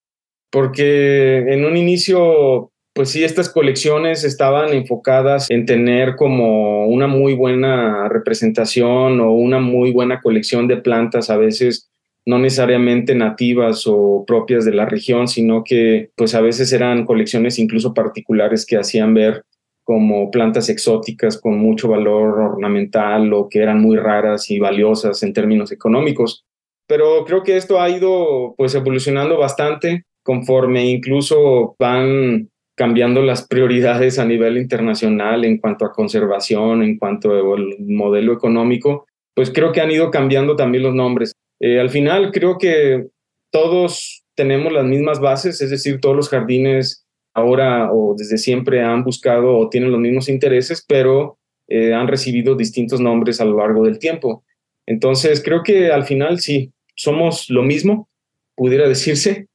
porque 0.52 1.38
en 1.38 1.64
un 1.64 1.76
inicio, 1.78 2.70
pues 2.94 3.08
sí, 3.08 3.24
estas 3.24 3.48
colecciones 3.48 4.22
estaban 4.22 4.74
enfocadas 4.74 5.50
en 5.50 5.64
tener 5.64 6.14
como 6.14 6.86
una 6.86 7.06
muy 7.06 7.34
buena 7.34 8.08
representación 8.10 9.18
o 9.20 9.32
una 9.32 9.58
muy 9.58 9.92
buena 9.92 10.20
colección 10.20 10.68
de 10.68 10.76
plantas, 10.76 11.30
a 11.30 11.38
veces 11.38 11.90
no 12.26 12.38
necesariamente 12.38 13.14
nativas 13.14 13.84
o 13.86 14.24
propias 14.26 14.64
de 14.64 14.72
la 14.72 14.86
región, 14.86 15.28
sino 15.28 15.64
que 15.64 16.10
pues 16.16 16.34
a 16.34 16.40
veces 16.40 16.72
eran 16.72 17.04
colecciones 17.04 17.58
incluso 17.58 17.94
particulares 17.94 18.64
que 18.64 18.76
hacían 18.76 19.14
ver 19.14 19.44
como 19.84 20.30
plantas 20.30 20.68
exóticas 20.68 21.40
con 21.40 21.58
mucho 21.58 21.88
valor 21.88 22.38
ornamental 22.38 23.32
o 23.32 23.48
que 23.48 23.60
eran 23.60 23.80
muy 23.80 23.96
raras 23.96 24.50
y 24.50 24.60
valiosas 24.60 25.22
en 25.22 25.32
términos 25.32 25.72
económicos. 25.72 26.44
Pero 26.86 27.24
creo 27.24 27.42
que 27.42 27.56
esto 27.56 27.80
ha 27.80 27.90
ido 27.90 28.54
pues 28.56 28.74
evolucionando 28.74 29.38
bastante 29.38 30.04
conforme 30.22 30.86
incluso 30.86 31.74
van 31.78 32.48
cambiando 32.76 33.22
las 33.22 33.46
prioridades 33.46 34.18
a 34.18 34.24
nivel 34.24 34.56
internacional 34.56 35.44
en 35.44 35.58
cuanto 35.58 35.84
a 35.84 35.92
conservación, 35.92 36.82
en 36.82 36.98
cuanto 36.98 37.32
al 37.32 37.76
modelo 37.80 38.32
económico, 38.32 39.06
pues 39.34 39.50
creo 39.50 39.72
que 39.72 39.80
han 39.80 39.90
ido 39.90 40.10
cambiando 40.10 40.56
también 40.56 40.84
los 40.84 40.94
nombres. 40.94 41.32
Eh, 41.62 41.80
al 41.80 41.88
final 41.88 42.32
creo 42.32 42.58
que 42.58 43.06
todos 43.50 44.24
tenemos 44.34 44.72
las 44.72 44.84
mismas 44.84 45.20
bases, 45.20 45.62
es 45.62 45.70
decir, 45.70 46.00
todos 46.00 46.16
los 46.16 46.28
jardines 46.28 47.06
ahora 47.32 47.90
o 47.90 48.14
desde 48.18 48.36
siempre 48.36 48.82
han 48.82 49.04
buscado 49.04 49.56
o 49.56 49.70
tienen 49.70 49.90
los 49.90 50.00
mismos 50.00 50.28
intereses, 50.28 50.84
pero 50.86 51.38
eh, 51.68 51.94
han 51.94 52.08
recibido 52.08 52.56
distintos 52.56 53.00
nombres 53.00 53.40
a 53.40 53.46
lo 53.46 53.56
largo 53.56 53.84
del 53.84 53.98
tiempo. 53.98 54.44
Entonces, 54.86 55.42
creo 55.42 55.62
que 55.62 55.90
al 55.90 56.04
final 56.04 56.40
sí, 56.40 56.72
somos 56.94 57.48
lo 57.48 57.62
mismo, 57.62 58.08
pudiera 58.54 58.88
decirse, 58.88 59.46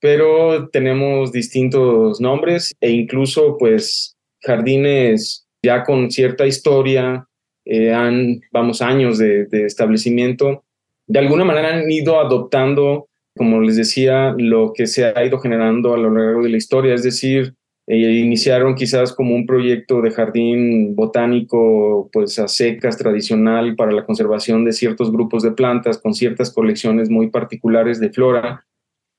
pero 0.00 0.68
tenemos 0.68 1.32
distintos 1.32 2.20
nombres 2.20 2.74
e 2.80 2.90
incluso 2.90 3.56
pues 3.56 4.16
jardines 4.40 5.46
ya 5.62 5.84
con 5.84 6.10
cierta 6.10 6.44
historia, 6.44 7.26
eh, 7.64 7.92
han, 7.92 8.40
vamos, 8.50 8.82
años 8.82 9.18
de, 9.18 9.46
establecimiento, 9.64 10.64
de 11.06 11.18
alguna 11.18 11.44
manera 11.44 11.74
han 11.74 11.90
ido 11.90 12.20
adoptando, 12.20 13.08
como 13.36 13.60
les 13.60 13.76
decía, 13.76 14.34
lo 14.36 14.72
que 14.72 14.86
se 14.86 15.04
ha 15.04 15.24
ido 15.24 15.38
generando 15.38 15.94
a 15.94 15.98
lo 15.98 16.10
largo 16.10 16.42
de 16.42 16.50
la 16.50 16.56
historia, 16.56 16.94
es 16.94 17.02
decir, 17.02 17.54
eh, 17.86 17.96
iniciaron 17.96 18.74
quizás 18.74 19.12
como 19.12 19.34
un 19.34 19.44
proyecto 19.44 20.00
de 20.00 20.12
jardín 20.12 20.94
botánico, 20.94 22.08
pues 22.12 22.38
a 22.38 22.46
secas, 22.46 22.96
tradicional, 22.96 23.74
para 23.74 23.92
la 23.92 24.04
conservación 24.04 24.64
de 24.64 24.72
ciertos 24.72 25.10
grupos 25.10 25.42
de 25.42 25.52
plantas, 25.52 25.98
con 25.98 26.14
ciertas 26.14 26.52
colecciones 26.52 27.10
muy 27.10 27.30
particulares 27.30 27.98
de 27.98 28.10
flora, 28.10 28.64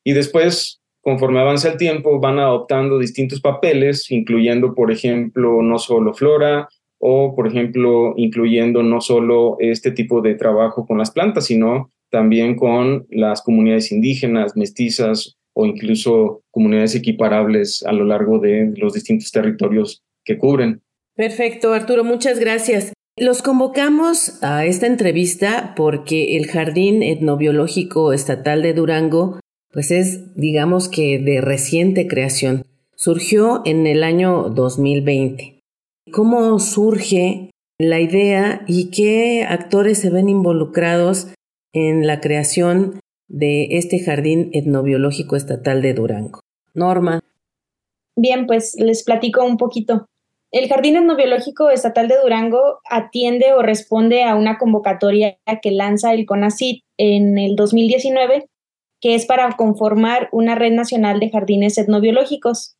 y 0.05 0.13
después, 0.13 0.81
conforme 1.01 1.39
avanza 1.39 1.69
el 1.69 1.77
tiempo, 1.77 2.19
van 2.19 2.39
adoptando 2.39 2.99
distintos 2.99 3.41
papeles, 3.41 4.09
incluyendo, 4.11 4.73
por 4.73 4.91
ejemplo, 4.91 5.61
no 5.61 5.79
solo 5.79 6.13
flora 6.13 6.69
o, 7.05 7.35
por 7.35 7.47
ejemplo, 7.47 8.13
incluyendo 8.15 8.81
no 8.81 9.01
solo 9.01 9.57
este 9.59 9.91
tipo 9.91 10.21
de 10.21 10.35
trabajo 10.35 10.85
con 10.85 10.97
las 10.97 11.11
plantas, 11.11 11.47
sino 11.47 11.91
también 12.09 12.55
con 12.55 13.05
las 13.09 13.41
comunidades 13.41 13.91
indígenas, 13.91 14.55
mestizas 14.55 15.35
o 15.53 15.65
incluso 15.65 16.43
comunidades 16.49 16.95
equiparables 16.95 17.83
a 17.85 17.91
lo 17.91 18.05
largo 18.05 18.39
de 18.39 18.73
los 18.77 18.93
distintos 18.93 19.31
territorios 19.31 20.01
que 20.23 20.37
cubren. 20.37 20.81
Perfecto, 21.13 21.73
Arturo, 21.73 22.05
muchas 22.05 22.39
gracias. 22.39 22.93
Los 23.17 23.41
convocamos 23.41 24.41
a 24.41 24.65
esta 24.65 24.87
entrevista 24.87 25.73
porque 25.75 26.37
el 26.37 26.47
Jardín 26.47 27.03
Etnobiológico 27.03 28.13
Estatal 28.13 28.61
de 28.61 28.73
Durango 28.73 29.41
pues 29.73 29.91
es, 29.91 30.33
digamos 30.35 30.87
que 30.87 31.19
de 31.19 31.41
reciente 31.41 32.07
creación. 32.07 32.63
Surgió 32.95 33.61
en 33.65 33.87
el 33.87 34.05
año 34.05 34.49
2020. 34.49 35.52
Cómo 36.11 36.59
surge 36.59 37.51
la 37.79 37.99
idea 37.99 38.63
y 38.67 38.91
qué 38.91 39.43
actores 39.43 39.99
se 39.99 40.09
ven 40.09 40.29
involucrados 40.29 41.33
en 41.73 42.05
la 42.07 42.21
creación 42.21 42.99
de 43.27 43.67
este 43.71 43.99
Jardín 43.99 44.49
Etnobiológico 44.53 45.35
Estatal 45.35 45.81
de 45.81 45.93
Durango. 45.93 46.41
Norma. 46.73 47.21
Bien, 48.15 48.45
pues 48.45 48.75
les 48.77 49.03
platico 49.03 49.43
un 49.43 49.57
poquito. 49.57 50.05
El 50.51 50.69
Jardín 50.69 50.97
Etnobiológico 50.97 51.71
Estatal 51.71 52.07
de 52.07 52.15
Durango 52.21 52.79
atiende 52.87 53.53
o 53.53 53.63
responde 53.63 54.23
a 54.23 54.35
una 54.35 54.59
convocatoria 54.59 55.37
que 55.63 55.71
lanza 55.71 56.13
el 56.13 56.27
CONACYT 56.27 56.83
en 56.97 57.39
el 57.39 57.55
2019, 57.55 58.47
que 59.01 59.15
es 59.15 59.25
para 59.25 59.51
conformar 59.57 60.29
una 60.31 60.53
red 60.53 60.71
nacional 60.73 61.19
de 61.19 61.31
jardines 61.31 61.77
etnobiológicos. 61.79 62.75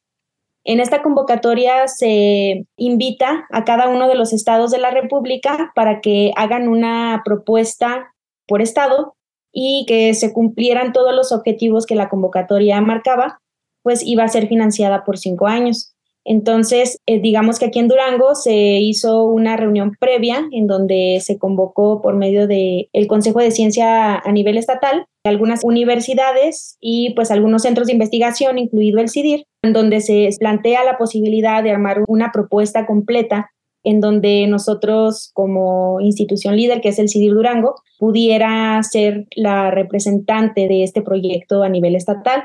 En 0.65 0.79
esta 0.79 1.01
convocatoria 1.01 1.87
se 1.87 2.65
invita 2.77 3.45
a 3.51 3.65
cada 3.65 3.89
uno 3.89 4.07
de 4.07 4.15
los 4.15 4.31
estados 4.31 4.71
de 4.71 4.77
la 4.77 4.91
República 4.91 5.71
para 5.75 5.99
que 5.99 6.31
hagan 6.37 6.69
una 6.69 7.21
propuesta 7.25 8.13
por 8.47 8.61
estado 8.61 9.15
y 9.51 9.85
que 9.87 10.13
se 10.13 10.33
cumplieran 10.33 10.93
todos 10.93 11.13
los 11.13 11.31
objetivos 11.31 11.85
que 11.85 11.95
la 11.95 12.09
convocatoria 12.09 12.79
marcaba, 12.81 13.39
pues 13.83 14.03
iba 14.03 14.23
a 14.23 14.29
ser 14.29 14.47
financiada 14.47 15.03
por 15.03 15.17
cinco 15.17 15.47
años. 15.47 15.92
Entonces, 16.25 16.99
eh, 17.05 17.19
digamos 17.21 17.59
que 17.59 17.65
aquí 17.65 17.79
en 17.79 17.89
Durango 17.89 18.35
se 18.35 18.53
hizo 18.53 19.23
una 19.25 19.57
reunión 19.57 19.91
previa 19.99 20.47
en 20.51 20.67
donde 20.67 21.19
se 21.21 21.37
convocó 21.37 22.01
por 22.01 22.15
medio 22.15 22.47
del 22.47 22.87
el 22.93 23.07
Consejo 23.07 23.39
de 23.39 23.51
Ciencia 23.51 24.17
a 24.17 24.31
nivel 24.31 24.57
estatal, 24.57 25.05
algunas 25.25 25.61
universidades 25.63 26.77
y 26.79 27.13
pues 27.15 27.29
algunos 27.31 27.63
centros 27.63 27.87
de 27.87 27.93
investigación, 27.93 28.57
incluido 28.57 28.99
el 28.99 29.09
CIDIR, 29.09 29.45
en 29.63 29.73
donde 29.73 29.99
se 29.99 30.29
plantea 30.39 30.83
la 30.83 30.97
posibilidad 30.97 31.61
de 31.61 31.71
armar 31.71 32.03
una 32.07 32.31
propuesta 32.31 32.85
completa 32.85 33.49
en 33.83 33.99
donde 33.99 34.47
nosotros 34.47 35.29
como 35.33 35.99
institución 35.99 36.55
líder, 36.55 36.79
que 36.79 36.89
es 36.89 36.99
el 36.99 37.09
CIDIR 37.09 37.33
Durango, 37.33 37.75
pudiera 37.99 38.81
ser 38.83 39.27
la 39.35 39.71
representante 39.71 40.69
de 40.69 40.83
este 40.83 41.01
proyecto 41.01 41.63
a 41.63 41.69
nivel 41.69 41.95
estatal 41.95 42.43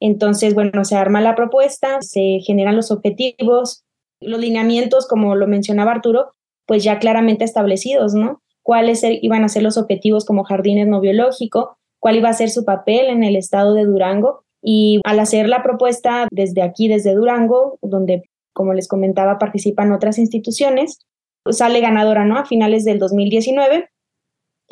entonces, 0.00 0.54
bueno, 0.54 0.84
se 0.84 0.96
arma 0.96 1.20
la 1.20 1.34
propuesta, 1.34 2.00
se 2.00 2.40
generan 2.44 2.74
los 2.74 2.90
objetivos, 2.90 3.84
los 4.20 4.40
lineamientos, 4.40 5.06
como 5.06 5.36
lo 5.36 5.46
mencionaba 5.46 5.92
Arturo, 5.92 6.32
pues 6.66 6.82
ya 6.82 6.98
claramente 6.98 7.44
establecidos, 7.44 8.14
¿no? 8.14 8.42
Cuáles 8.62 9.02
iban 9.04 9.44
a 9.44 9.48
ser 9.48 9.62
los 9.62 9.76
objetivos 9.76 10.24
como 10.24 10.44
jardines 10.44 10.88
no 10.88 11.00
biológico, 11.00 11.76
cuál 11.98 12.16
iba 12.16 12.28
a 12.28 12.34
ser 12.34 12.50
su 12.50 12.64
papel 12.64 13.06
en 13.06 13.22
el 13.24 13.36
estado 13.36 13.74
de 13.74 13.84
Durango. 13.84 14.44
Y 14.62 15.00
al 15.04 15.20
hacer 15.20 15.48
la 15.48 15.62
propuesta 15.62 16.28
desde 16.30 16.62
aquí, 16.62 16.86
desde 16.88 17.14
Durango, 17.14 17.78
donde, 17.82 18.22
como 18.52 18.74
les 18.74 18.88
comentaba, 18.88 19.38
participan 19.38 19.92
otras 19.92 20.18
instituciones, 20.18 20.98
pues 21.42 21.58
sale 21.58 21.80
ganadora, 21.80 22.24
¿no? 22.24 22.36
A 22.36 22.44
finales 22.44 22.84
del 22.84 22.98
2019 22.98 23.88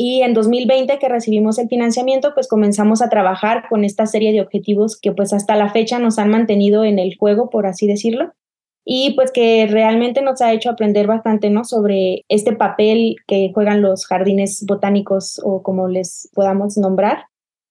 y 0.00 0.22
en 0.22 0.32
2020 0.32 0.96
que 1.00 1.08
recibimos 1.08 1.58
el 1.58 1.68
financiamiento, 1.68 2.32
pues 2.32 2.46
comenzamos 2.46 3.02
a 3.02 3.08
trabajar 3.08 3.64
con 3.68 3.84
esta 3.84 4.06
serie 4.06 4.30
de 4.30 4.40
objetivos 4.40 4.96
que 4.96 5.10
pues 5.10 5.32
hasta 5.32 5.56
la 5.56 5.70
fecha 5.70 5.98
nos 5.98 6.20
han 6.20 6.30
mantenido 6.30 6.84
en 6.84 7.00
el 7.00 7.16
juego, 7.18 7.50
por 7.50 7.66
así 7.66 7.88
decirlo, 7.88 8.32
y 8.84 9.14
pues 9.16 9.32
que 9.32 9.66
realmente 9.66 10.22
nos 10.22 10.40
ha 10.40 10.52
hecho 10.52 10.70
aprender 10.70 11.08
bastante, 11.08 11.50
¿no? 11.50 11.64
Sobre 11.64 12.24
este 12.28 12.52
papel 12.52 13.16
que 13.26 13.50
juegan 13.52 13.82
los 13.82 14.06
jardines 14.06 14.64
botánicos 14.68 15.40
o 15.44 15.64
como 15.64 15.88
les 15.88 16.30
podamos 16.32 16.78
nombrar, 16.78 17.24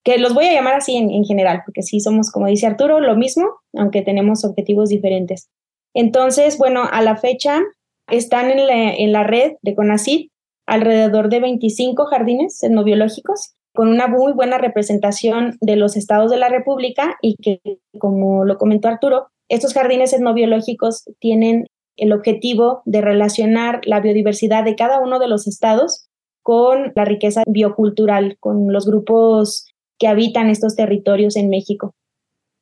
que 0.04 0.18
los 0.18 0.34
voy 0.34 0.48
a 0.48 0.54
llamar 0.54 0.74
así 0.74 0.98
en, 0.98 1.24
general, 1.24 1.62
porque 1.66 1.82
sí 1.82 2.02
somos, 2.02 2.30
como 2.30 2.48
dice 2.48 2.68
Arturo, 2.68 3.00
lo 3.00 3.16
mismo, 3.16 3.48
aunque 3.74 4.02
tenemos 4.02 4.44
objetivos 4.44 4.90
diferentes. 4.90 5.48
Entonces, 5.94 6.58
bueno, 6.58 6.84
a 6.92 7.02
la 7.02 7.16
fecha 7.16 7.62
están 8.10 8.52
en 8.52 8.68
la, 8.68 8.94
en 8.94 9.14
la 9.14 9.24
red 9.24 9.54
de 9.62 9.76
CONACYT 9.76 10.30
alrededor 10.68 11.30
de 11.30 11.40
25 11.40 12.06
jardines 12.06 12.62
etnobiológicos 12.62 13.56
con 13.74 13.88
una 13.88 14.08
muy 14.08 14.34
buena 14.34 14.58
representación 14.58 15.58
de 15.62 15.76
los 15.76 15.96
estados 15.96 16.30
de 16.30 16.38
la 16.38 16.50
República 16.50 17.16
y 17.22 17.36
que, 17.36 17.62
como 18.00 18.44
lo 18.44 18.58
comentó 18.58 18.88
Arturo, 18.88 19.28
estos 19.50 19.74
jardines 19.74 20.14
etnobiológicos 20.14 21.06
tienen 21.20 21.68
el 21.96 22.12
objetivo 22.12 22.82
de 22.86 23.02
relacionar 23.02 23.82
la 23.86 24.00
biodiversidad 24.00 24.64
de 24.64 24.76
cada 24.76 25.00
uno 25.00 25.20
de 25.20 25.28
los 25.28 25.48
estados 25.48 26.08
con 26.44 26.92
la 26.96 27.06
riqueza 27.06 27.44
biocultural, 27.48 28.38
con 28.40 28.72
los 28.72 28.86
grupos 28.86 29.68
que 30.00 30.08
habitan 30.08 30.50
estos 30.50 30.76
territorios 30.76 31.36
en 31.36 31.50
México. 31.50 31.94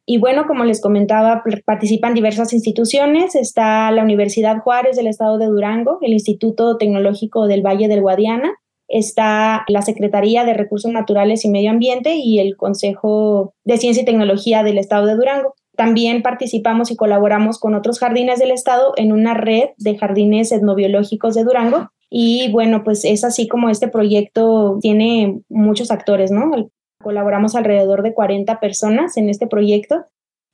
Y 0.06 0.20
bueno, 0.20 0.46
como 0.46 0.66
les 0.66 0.82
comentaba, 0.82 1.44
participan 1.66 2.14
diversas 2.14 2.54
instituciones. 2.54 3.34
Está 3.36 3.90
la 3.92 4.04
Universidad 4.04 4.60
Juárez 4.60 4.96
del 4.96 5.08
Estado 5.08 5.38
de 5.38 5.48
Durango, 5.48 5.98
el 6.02 6.14
Instituto 6.14 6.78
Tecnológico 6.78 7.48
del 7.48 7.66
Valle 7.66 7.88
del 7.88 8.02
Guadiana, 8.02 8.54
está 8.88 9.66
la 9.68 9.82
Secretaría 9.82 10.46
de 10.46 10.54
Recursos 10.54 10.92
Naturales 10.92 11.46
y 11.46 11.50
Medio 11.50 11.72
Ambiente 11.72 12.16
y 12.18 12.40
el 12.40 12.56
Consejo 12.56 13.54
de 13.64 13.78
Ciencia 13.78 14.04
y 14.04 14.06
Tecnología 14.06 14.64
del 14.64 14.78
Estado 14.78 15.06
de 15.06 15.16
Durango. 15.16 15.56
También 15.76 16.22
participamos 16.22 16.92
y 16.92 16.96
colaboramos 16.96 17.60
con 17.60 17.76
otros 17.76 18.00
jardines 18.00 18.40
del 18.40 18.52
Estado 18.52 18.94
en 18.96 19.12
una 19.12 19.34
red 19.34 19.70
de 19.78 19.98
jardines 19.98 20.52
etnobiológicos 20.52 21.36
de 21.36 21.44
Durango. 21.44 21.90
Y 22.10 22.50
bueno, 22.52 22.84
pues 22.84 23.04
es 23.04 23.24
así 23.24 23.48
como 23.48 23.70
este 23.70 23.88
proyecto 23.88 24.78
tiene 24.80 25.42
muchos 25.50 25.92
actores, 25.92 26.32
¿no? 26.32 26.70
Colaboramos 27.06 27.54
alrededor 27.54 28.02
de 28.02 28.16
40 28.16 28.60
personas 28.60 29.16
en 29.16 29.30
este 29.30 29.46
proyecto 29.46 30.06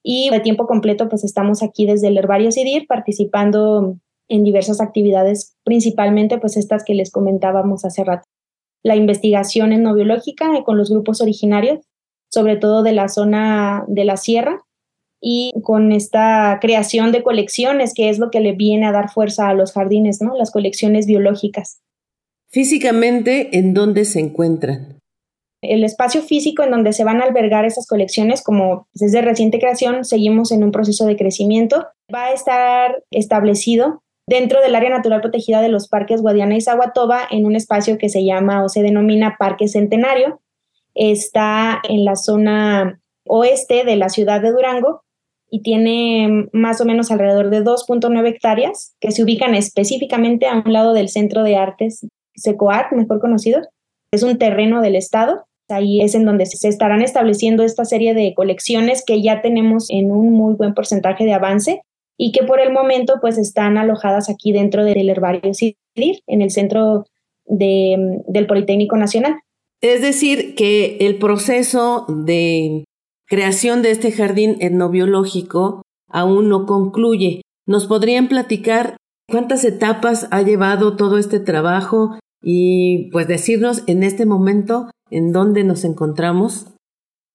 y 0.04 0.30
de 0.32 0.42
tiempo 0.42 0.68
completo 0.68 1.08
pues 1.08 1.24
estamos 1.24 1.64
aquí 1.64 1.86
desde 1.86 2.10
el 2.10 2.18
Herbario 2.18 2.52
CIDIR 2.52 2.88
participando 2.88 3.96
en 4.28 4.44
diversas 4.44 4.82
actividades, 4.82 5.56
principalmente 5.64 6.40
pues 6.40 6.58
estas 6.58 6.84
que 6.84 6.94
les 6.94 7.10
comentábamos 7.10 7.86
hace 7.86 8.04
rato. 8.04 8.24
La 8.84 8.98
investigación 8.98 9.72
etnobiológica 9.72 10.62
con 10.66 10.78
los 10.78 10.90
grupos 10.90 11.22
originarios, 11.22 11.80
sobre 12.30 12.58
todo 12.58 12.84
de 12.84 12.92
la 12.92 13.08
zona 13.08 13.86
de 13.88 14.04
la 14.04 14.18
sierra, 14.18 14.62
y 15.22 15.54
con 15.64 15.94
esta 15.94 16.58
creación 16.60 17.14
de 17.14 17.24
colecciones, 17.24 17.94
que 17.94 18.10
es 18.10 18.20
lo 18.20 18.30
que 18.30 18.42
le 18.42 18.52
viene 18.52 18.88
a 18.88 18.92
dar 18.92 19.10
fuerza 19.10 19.48
a 19.48 19.54
los 19.54 19.72
jardines, 19.72 20.22
¿no? 20.22 20.36
Las 20.36 20.52
colecciones 20.52 21.06
biológicas. 21.06 21.80
Físicamente, 22.50 23.58
¿en 23.58 23.74
dónde 23.74 24.04
se 24.04 24.20
encuentran? 24.20 25.01
El 25.62 25.84
espacio 25.84 26.24
físico 26.24 26.64
en 26.64 26.72
donde 26.72 26.92
se 26.92 27.04
van 27.04 27.22
a 27.22 27.26
albergar 27.26 27.66
esas 27.66 27.86
colecciones, 27.86 28.44
como 28.44 28.88
pues, 28.98 29.14
reciente 29.14 29.60
creación, 29.60 30.04
seguimos 30.06 30.52
en 30.52 30.64
un 30.64 30.72
proceso 30.72 31.06
de 31.06 31.16
crecimiento, 31.16 31.88
va 32.14 32.26
a 32.26 32.32
estar 32.34 33.04
establecido 33.12 34.02
dentro 34.28 34.62
del 34.62 34.76
área 34.76 34.90
natural 34.90 35.22
protegida 35.22 35.62
de 35.62 35.70
los 35.70 35.88
parques 35.88 36.22
Guadiana 36.22 36.56
y 36.56 36.62
Zaguatoba 36.62 37.22
en 37.30 37.46
un 37.46 37.56
espacio 37.56 37.98
que 37.98 38.10
se 38.10 38.26
llama 38.26 38.64
o 38.64 38.70
se 38.70 38.82
denomina 38.82 39.36
Parque 39.38 39.68
Centenario. 39.68 40.42
Está 40.96 41.80
en 41.88 42.06
la 42.06 42.16
zona 42.16 43.00
oeste 43.28 43.84
de 43.84 43.96
la 43.98 44.10
ciudad 44.10 44.42
de 44.42 44.52
Durango 44.52 45.04
y 45.50 45.62
tiene 45.62 46.48
más 46.54 46.82
o 46.82 46.86
menos 46.86 47.12
alrededor 47.12 47.50
de 47.50 47.64
2.9 47.64 48.28
hectáreas 48.28 48.96
que 49.00 49.12
se 49.12 49.22
ubican 49.24 49.54
específicamente 49.54 50.48
a 50.48 50.56
un 50.56 50.74
lado 50.74 50.94
del 50.94 51.10
Centro 51.10 51.44
de 51.44 51.58
Artes 51.58 52.08
Secoart, 52.36 52.94
mejor 52.94 53.20
conocido. 53.20 53.62
Es 54.12 54.24
un 54.24 54.38
terreno 54.38 54.82
del 54.82 54.96
Estado 54.96 55.46
Ahí 55.72 56.02
es 56.02 56.16
en 56.16 56.26
donde 56.26 56.46
se 56.46 56.68
estarán 56.68 57.02
estableciendo 57.02 57.64
esta 57.64 57.86
serie 57.86 58.14
de 58.14 58.34
colecciones 58.36 59.04
que 59.06 59.22
ya 59.22 59.42
tenemos 59.42 59.90
en 59.90 60.12
un 60.12 60.34
muy 60.34 60.56
buen 60.56 60.74
porcentaje 60.74 61.26
de 61.26 61.34
avance 61.34 61.82
y 62.18 62.32
que 62.32 62.44
por 62.44 62.60
el 62.60 62.72
momento 62.72 63.16
pues 63.22 63.38
están 63.38 63.78
alojadas 63.78 64.30
aquí 64.30 64.52
dentro 64.52 64.86
del 64.86 65.10
herbario 65.10 65.54
CIDIR, 65.54 66.22
en 66.28 66.42
el 66.42 66.52
centro 66.52 67.06
de, 67.46 68.22
del 68.28 68.48
Politécnico 68.48 68.98
Nacional. 68.98 69.40
Es 69.82 70.02
decir, 70.02 70.54
que 70.56 70.98
el 71.00 71.18
proceso 71.18 72.06
de 72.08 72.86
creación 73.26 73.82
de 73.82 73.92
este 73.92 74.12
jardín 74.12 74.58
etnobiológico 74.60 75.82
aún 76.08 76.50
no 76.50 76.66
concluye. 76.66 77.42
¿Nos 77.66 77.88
podrían 77.88 78.28
platicar 78.28 78.98
cuántas 79.28 79.64
etapas 79.64 80.28
ha 80.30 80.42
llevado 80.42 80.96
todo 80.96 81.18
este 81.18 81.40
trabajo 81.40 82.20
y 82.44 83.10
pues 83.12 83.28
decirnos 83.28 83.84
en 83.88 84.04
este 84.04 84.26
momento 84.26 84.92
en 85.12 85.32
dónde 85.32 85.64
nos 85.64 85.84
encontramos? 85.84 86.68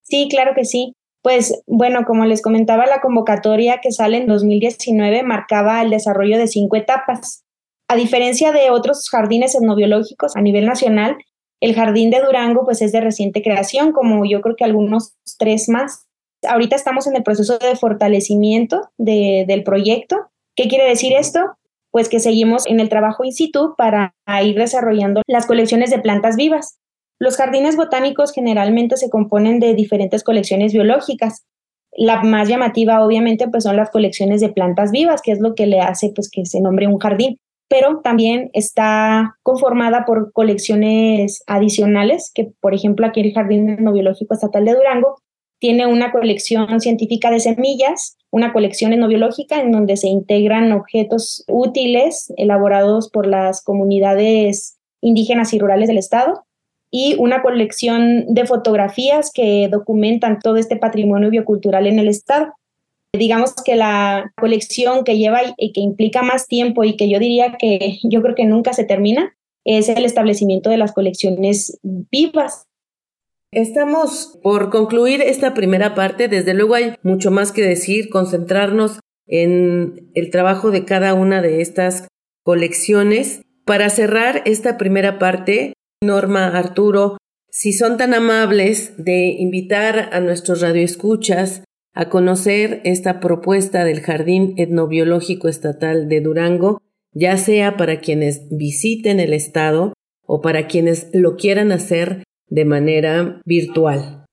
Sí, 0.02 0.28
claro 0.30 0.52
que 0.54 0.64
sí. 0.64 0.94
Pues 1.22 1.60
bueno, 1.66 2.04
como 2.06 2.24
les 2.24 2.40
comentaba, 2.40 2.86
la 2.86 3.00
convocatoria 3.00 3.80
que 3.82 3.92
sale 3.92 4.18
en 4.18 4.26
2019 4.26 5.22
marcaba 5.22 5.82
el 5.82 5.90
desarrollo 5.90 6.38
de 6.38 6.46
cinco 6.46 6.76
etapas. 6.76 7.44
A 7.88 7.96
diferencia 7.96 8.52
de 8.52 8.70
otros 8.70 9.08
jardines 9.10 9.54
etnobiológicos 9.54 10.36
a 10.36 10.40
nivel 10.40 10.66
nacional, 10.66 11.16
el 11.60 11.74
jardín 11.74 12.10
de 12.10 12.20
Durango 12.20 12.64
pues 12.64 12.82
es 12.82 12.92
de 12.92 13.00
reciente 13.00 13.42
creación, 13.42 13.92
como 13.92 14.24
yo 14.24 14.40
creo 14.40 14.56
que 14.56 14.64
algunos 14.64 15.14
tres 15.38 15.68
más. 15.68 16.06
Ahorita 16.46 16.76
estamos 16.76 17.06
en 17.06 17.16
el 17.16 17.22
proceso 17.22 17.58
de 17.58 17.76
fortalecimiento 17.76 18.90
del 18.98 19.64
proyecto. 19.64 20.16
¿Qué 20.54 20.68
quiere 20.68 20.88
decir 20.88 21.12
esto? 21.12 21.40
Pues 21.90 22.08
que 22.08 22.20
seguimos 22.20 22.66
en 22.66 22.78
el 22.78 22.88
trabajo 22.88 23.24
in 23.24 23.32
situ 23.32 23.74
para 23.76 24.14
ir 24.42 24.56
desarrollando 24.56 25.22
las 25.26 25.46
colecciones 25.46 25.90
de 25.90 25.98
plantas 25.98 26.36
vivas. 26.36 26.78
Los 27.18 27.36
jardines 27.36 27.76
botánicos 27.76 28.32
generalmente 28.32 28.96
se 28.96 29.08
componen 29.08 29.58
de 29.58 29.74
diferentes 29.74 30.22
colecciones 30.22 30.72
biológicas. 30.72 31.46
La 31.92 32.22
más 32.22 32.48
llamativa, 32.48 33.02
obviamente, 33.04 33.48
pues 33.48 33.64
son 33.64 33.76
las 33.76 33.90
colecciones 33.90 34.42
de 34.42 34.50
plantas 34.50 34.90
vivas, 34.90 35.22
que 35.22 35.32
es 35.32 35.40
lo 35.40 35.54
que 35.54 35.66
le 35.66 35.80
hace 35.80 36.12
pues 36.14 36.30
que 36.30 36.44
se 36.44 36.60
nombre 36.60 36.86
un 36.86 36.98
jardín. 36.98 37.38
Pero 37.68 38.00
también 38.00 38.50
está 38.52 39.36
conformada 39.42 40.04
por 40.04 40.30
colecciones 40.32 41.42
adicionales, 41.46 42.30
que 42.34 42.52
por 42.60 42.74
ejemplo 42.74 43.06
aquí 43.06 43.20
el 43.20 43.32
Jardín 43.32 43.70
Etnobiológico 43.70 44.34
Estatal 44.34 44.64
de 44.64 44.74
Durango 44.74 45.16
tiene 45.58 45.86
una 45.86 46.12
colección 46.12 46.80
científica 46.80 47.30
de 47.30 47.40
semillas, 47.40 48.18
una 48.30 48.52
colección 48.52 48.92
etnobiológica 48.92 49.58
en 49.60 49.72
donde 49.72 49.96
se 49.96 50.06
integran 50.06 50.70
objetos 50.70 51.44
útiles 51.48 52.32
elaborados 52.36 53.10
por 53.10 53.26
las 53.26 53.64
comunidades 53.64 54.76
indígenas 55.00 55.52
y 55.54 55.58
rurales 55.58 55.88
del 55.88 55.98
estado 55.98 56.45
y 56.90 57.16
una 57.18 57.42
colección 57.42 58.32
de 58.32 58.46
fotografías 58.46 59.30
que 59.32 59.68
documentan 59.70 60.38
todo 60.38 60.56
este 60.56 60.76
patrimonio 60.76 61.30
biocultural 61.30 61.86
en 61.86 61.98
el 61.98 62.08
estado. 62.08 62.54
Digamos 63.12 63.54
que 63.64 63.76
la 63.76 64.32
colección 64.36 65.04
que 65.04 65.16
lleva 65.16 65.40
y 65.56 65.72
que 65.72 65.80
implica 65.80 66.22
más 66.22 66.46
tiempo 66.46 66.84
y 66.84 66.96
que 66.96 67.08
yo 67.08 67.18
diría 67.18 67.56
que 67.58 67.98
yo 68.02 68.22
creo 68.22 68.34
que 68.34 68.44
nunca 68.44 68.72
se 68.72 68.84
termina 68.84 69.34
es 69.64 69.88
el 69.88 70.04
establecimiento 70.04 70.70
de 70.70 70.76
las 70.76 70.92
colecciones 70.92 71.78
vivas. 71.82 72.66
Estamos 73.50 74.38
por 74.42 74.70
concluir 74.70 75.22
esta 75.22 75.54
primera 75.54 75.94
parte. 75.94 76.28
Desde 76.28 76.54
luego 76.54 76.74
hay 76.74 76.94
mucho 77.02 77.30
más 77.30 77.52
que 77.52 77.62
decir, 77.62 78.08
concentrarnos 78.10 79.00
en 79.26 80.10
el 80.14 80.30
trabajo 80.30 80.70
de 80.70 80.84
cada 80.84 81.14
una 81.14 81.42
de 81.42 81.60
estas 81.60 82.06
colecciones. 82.42 83.42
Para 83.64 83.90
cerrar 83.90 84.42
esta 84.44 84.76
primera 84.76 85.18
parte, 85.18 85.72
Norma, 86.06 86.46
Arturo, 86.46 87.18
si 87.50 87.72
son 87.72 87.96
tan 87.96 88.14
amables 88.14 88.92
de 88.96 89.28
invitar 89.38 90.10
a 90.12 90.20
nuestros 90.20 90.60
radioescuchas 90.60 91.64
a 91.94 92.10
conocer 92.10 92.82
esta 92.84 93.20
propuesta 93.20 93.84
del 93.84 94.00
Jardín 94.00 94.54
Etnobiológico 94.58 95.48
Estatal 95.48 96.08
de 96.08 96.20
Durango, 96.20 96.82
ya 97.12 97.38
sea 97.38 97.78
para 97.78 98.00
quienes 98.00 98.46
visiten 98.50 99.20
el 99.20 99.32
estado 99.32 99.94
o 100.26 100.42
para 100.42 100.66
quienes 100.66 101.08
lo 101.14 101.36
quieran 101.36 101.72
hacer 101.72 102.24
de 102.48 102.64
manera 102.66 103.40
virtual. 103.46 104.26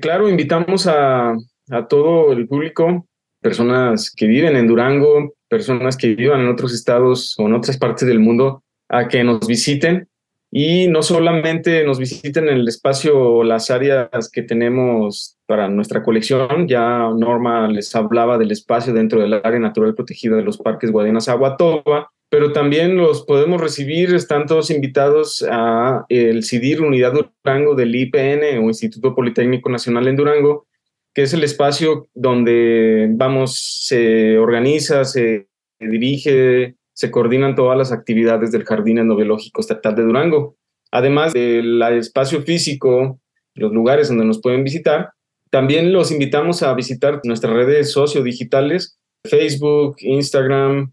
Claro, 0.00 0.28
invitamos 0.28 0.86
a, 0.86 1.32
a 1.70 1.88
todo 1.88 2.32
el 2.32 2.46
público, 2.46 3.06
personas 3.40 4.10
que 4.10 4.26
viven 4.26 4.56
en 4.56 4.68
Durango, 4.68 5.34
personas 5.48 5.96
que 5.96 6.14
vivan 6.14 6.42
en 6.42 6.48
otros 6.48 6.72
estados 6.72 7.34
o 7.38 7.46
en 7.46 7.54
otras 7.54 7.76
partes 7.76 8.06
del 8.06 8.20
mundo, 8.20 8.62
a 8.88 9.08
que 9.08 9.24
nos 9.24 9.46
visiten 9.46 10.08
y 10.54 10.86
no 10.88 11.02
solamente 11.02 11.82
nos 11.82 11.98
visiten 11.98 12.46
en 12.46 12.58
el 12.58 12.68
espacio 12.68 13.42
las 13.42 13.70
áreas 13.70 14.30
que 14.30 14.42
tenemos 14.42 15.38
para 15.46 15.70
nuestra 15.70 16.02
colección, 16.02 16.68
ya 16.68 17.08
Norma 17.16 17.66
les 17.68 17.96
hablaba 17.96 18.36
del 18.36 18.50
espacio 18.50 18.92
dentro 18.92 19.22
del 19.22 19.32
área 19.32 19.58
natural 19.58 19.94
protegida 19.94 20.36
de 20.36 20.42
los 20.42 20.58
parques 20.58 20.92
Guadianas 20.92 21.30
Aguatoba, 21.30 22.12
pero 22.28 22.52
también 22.52 22.98
los 22.98 23.24
podemos 23.24 23.62
recibir, 23.62 24.14
están 24.14 24.44
todos 24.44 24.70
invitados 24.70 25.42
a 25.50 26.04
el 26.10 26.44
CIDIR 26.44 26.82
Unidad 26.82 27.14
Durango 27.14 27.74
del 27.74 27.96
IPN 27.96 28.58
o 28.58 28.68
Instituto 28.68 29.14
Politécnico 29.14 29.70
Nacional 29.70 30.06
en 30.06 30.16
Durango, 30.16 30.66
que 31.14 31.22
es 31.22 31.32
el 31.32 31.44
espacio 31.44 32.08
donde 32.12 33.08
vamos, 33.12 33.84
se 33.86 34.36
organiza, 34.36 35.06
se 35.06 35.46
dirige, 35.80 36.74
se 36.94 37.10
coordinan 37.10 37.54
todas 37.54 37.76
las 37.76 37.92
actividades 37.92 38.52
del 38.52 38.64
Jardín 38.64 38.98
Etnobiológico 38.98 39.60
Estatal 39.60 39.94
de 39.94 40.02
Durango. 40.02 40.56
Además 40.90 41.32
del 41.32 41.82
espacio 41.82 42.42
físico, 42.42 43.18
los 43.54 43.72
lugares 43.72 44.08
donde 44.08 44.24
nos 44.24 44.40
pueden 44.40 44.64
visitar, 44.64 45.10
también 45.50 45.92
los 45.92 46.10
invitamos 46.10 46.62
a 46.62 46.72
visitar 46.74 47.20
nuestras 47.24 47.52
redes 47.52 47.92
sociodigitales, 47.92 48.98
Facebook, 49.24 49.96
Instagram, 50.00 50.92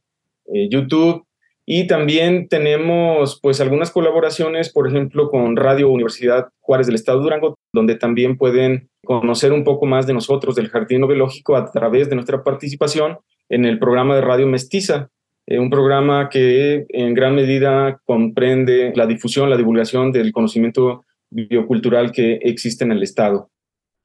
eh, 0.53 0.67
YouTube, 0.69 1.25
y 1.71 1.85
también 1.85 2.47
tenemos 2.47 3.39
pues 3.43 3.61
algunas 3.61 3.91
colaboraciones, 3.91 4.73
por 4.73 4.87
ejemplo, 4.87 5.29
con 5.29 5.55
Radio 5.55 5.89
Universidad 5.91 6.49
Juárez 6.61 6.87
del 6.87 6.95
Estado 6.95 7.19
de 7.19 7.25
Durango, 7.25 7.55
donde 7.71 7.93
también 7.93 8.37
pueden 8.37 8.89
conocer 9.05 9.53
un 9.53 9.63
poco 9.63 9.85
más 9.85 10.07
de 10.07 10.13
nosotros, 10.13 10.55
del 10.55 10.69
Jardín 10.69 11.05
Biológico, 11.07 11.55
a 11.55 11.71
través 11.71 12.09
de 12.09 12.15
nuestra 12.15 12.43
participación 12.43 13.19
en 13.49 13.65
el 13.65 13.77
programa 13.77 14.15
de 14.15 14.21
Radio 14.21 14.47
Mestiza. 14.47 15.09
Eh, 15.49 15.57
un 15.57 15.71
programa 15.71 16.29
que 16.29 16.85
en 16.89 17.15
gran 17.15 17.33
medida 17.33 17.99
comprende 18.05 18.93
la 18.95 19.07
difusión, 19.07 19.49
la 19.49 19.57
divulgación 19.57 20.11
del 20.11 20.31
conocimiento 20.31 21.05
biocultural 21.31 22.11
que 22.11 22.35
existe 22.43 22.83
en 22.83 22.91
el 22.91 23.01
Estado. 23.01 23.49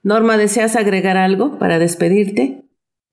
Norma, 0.03 0.39
¿deseas 0.39 0.75
agregar 0.75 1.19
algo 1.19 1.59
para 1.59 1.79
despedirte? 1.79 2.63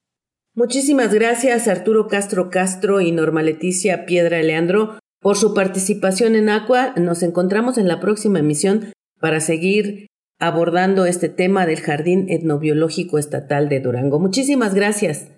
Muchísimas 0.55 1.13
gracias 1.15 1.69
Arturo 1.69 2.09
Castro 2.09 2.51
Castro 2.51 3.01
y 3.01 3.13
Norma 3.13 3.43
Leticia 3.43 4.05
Piedra 4.05 4.43
Leandro 4.43 4.99
por 5.21 5.37
su 5.37 5.55
participación 5.55 6.35
en 6.35 6.49
Aqua. 6.49 6.95
Nos 6.97 7.23
encontramos 7.23 7.79
en 7.79 7.89
la 7.89 8.01
próxima 8.01 8.41
emisión 8.41 8.93
para 9.21 9.41
seguir 9.41 10.07
abordando 10.39 11.05
este 11.05 11.29
tema 11.29 11.67
del 11.67 11.81
Jardín 11.81 12.27
Etnobiológico 12.29 13.19
Estatal 13.19 13.69
de 13.69 13.81
Durango. 13.81 14.19
Muchísimas 14.19 14.75
gracias. 14.75 15.29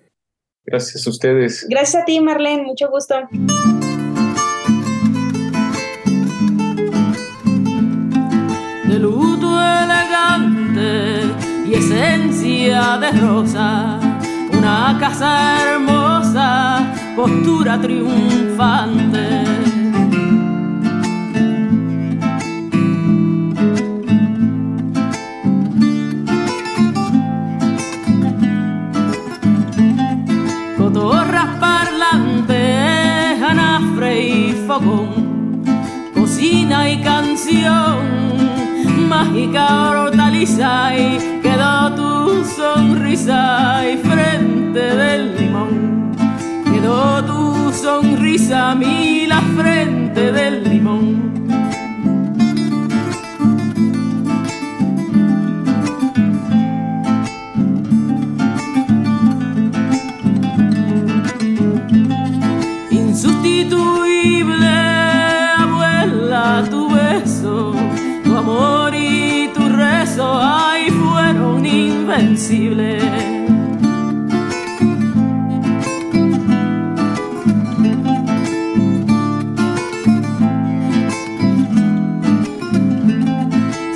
Gracias 0.65 1.05
a 1.05 1.09
ustedes. 1.09 1.65
Gracias 1.69 2.01
a 2.01 2.05
ti, 2.05 2.19
Marlene. 2.19 2.63
Mucho 2.63 2.89
gusto. 2.89 3.15
De 8.85 8.99
luto 8.99 9.59
elegante 9.59 11.23
y 11.67 11.73
esencia 11.73 12.97
de 12.97 13.11
rosa, 13.19 13.99
una 14.51 14.97
casa 14.99 15.73
hermosa, 15.73 16.93
postura 17.15 17.81
triunfante 17.81 19.62
canción, 37.01 37.97
mágica 39.07 39.91
hortaliza 39.91 40.97
y 40.97 41.39
quedó 41.41 41.95
tu 41.95 42.43
sonrisa 42.43 43.83
y 43.89 43.97
frente 43.97 44.79
del 44.79 45.35
limón. 45.37 46.11
Quedó 46.71 47.23
tu 47.23 47.71
sonrisa 47.71 48.71
a 48.71 48.75
la 48.75 49.41
frente 49.55 50.31
del 50.31 50.63
limón. 50.69 51.22
Invencible. 72.19 72.99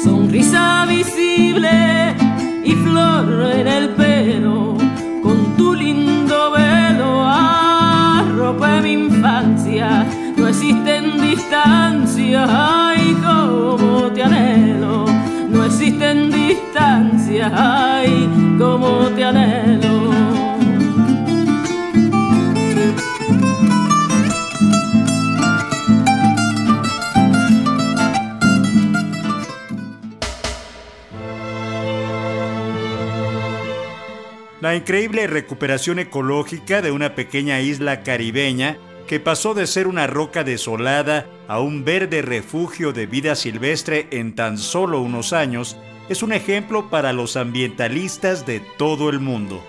Sonrisa 0.03 0.85
visible 0.87 2.15
y 2.63 2.71
flor 2.71 3.51
en 3.55 3.67
el 3.67 3.89
pelo, 3.89 4.75
con 5.21 5.55
tu 5.57 5.75
lindo 5.75 6.51
velo 6.51 7.23
arropé 7.23 8.81
mi 8.81 8.93
infancia. 8.93 10.05
No 10.35 10.47
existen 10.47 11.21
distancias, 11.21 12.49
como 18.57 19.09
te. 19.15 19.23
La 34.59 34.75
increíble 34.75 35.27
recuperación 35.27 35.99
ecológica 35.99 36.81
de 36.81 36.91
una 36.91 37.15
pequeña 37.15 37.61
isla 37.61 38.01
caribeña 38.03 38.77
que 39.07 39.19
pasó 39.19 39.53
de 39.53 39.67
ser 39.67 39.87
una 39.87 40.07
roca 40.07 40.43
desolada 40.43 41.25
a 41.47 41.59
un 41.59 41.85
verde 41.85 42.21
refugio 42.21 42.91
de 42.91 43.05
vida 43.05 43.35
silvestre 43.35 44.07
en 44.11 44.35
tan 44.35 44.57
solo 44.57 44.99
unos 44.99 45.31
años 45.31 45.77
es 46.09 46.23
un 46.23 46.33
ejemplo 46.33 46.89
para 46.89 47.13
los 47.13 47.35
ambientalistas 47.35 48.45
de 48.45 48.59
todo 48.59 49.09
el 49.09 49.19
mundo. 49.19 49.63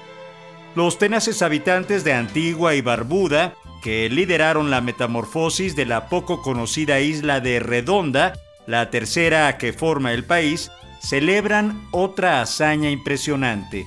Los 0.74 0.98
tenaces 0.98 1.42
habitantes 1.42 2.05
de 2.05 2.12
Antigua 2.12 2.74
y 2.74 2.81
Barbuda, 2.81 3.55
que 3.83 4.09
lideraron 4.09 4.70
la 4.70 4.81
metamorfosis 4.81 5.74
de 5.74 5.87
la 5.87 6.09
poco 6.09 6.42
conocida 6.42 7.01
isla 7.01 7.40
de 7.40 7.59
Redonda, 7.59 8.35
la 8.66 8.90
tercera 8.90 9.57
que 9.59 9.72
forma 9.72 10.12
el 10.12 10.24
país, 10.24 10.70
celebran 11.01 11.87
otra 11.90 12.40
hazaña 12.42 12.90
impresionante. 12.90 13.87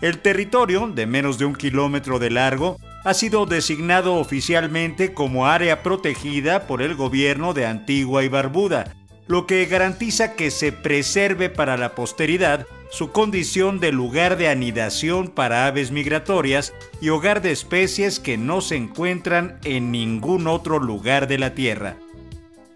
El 0.00 0.18
territorio, 0.18 0.88
de 0.88 1.06
menos 1.06 1.38
de 1.38 1.44
un 1.44 1.54
kilómetro 1.54 2.18
de 2.18 2.30
largo, 2.30 2.76
ha 3.04 3.14
sido 3.14 3.46
designado 3.46 4.16
oficialmente 4.16 5.14
como 5.14 5.46
área 5.46 5.82
protegida 5.82 6.66
por 6.66 6.82
el 6.82 6.94
gobierno 6.94 7.54
de 7.54 7.66
Antigua 7.66 8.24
y 8.24 8.28
Barbuda, 8.28 8.94
lo 9.26 9.46
que 9.46 9.64
garantiza 9.66 10.34
que 10.34 10.50
se 10.50 10.72
preserve 10.72 11.48
para 11.48 11.76
la 11.76 11.94
posteridad 11.94 12.66
su 12.90 13.10
condición 13.10 13.80
de 13.80 13.90
lugar 13.90 14.36
de 14.36 14.48
anidación 14.48 15.28
para 15.28 15.66
aves 15.66 15.90
migratorias 15.90 16.72
y 17.00 17.08
hogar 17.08 17.42
de 17.42 17.50
especies 17.50 18.20
que 18.20 18.38
no 18.38 18.60
se 18.60 18.76
encuentran 18.76 19.58
en 19.64 19.90
ningún 19.90 20.46
otro 20.46 20.78
lugar 20.78 21.26
de 21.26 21.38
la 21.38 21.54
Tierra. 21.54 21.96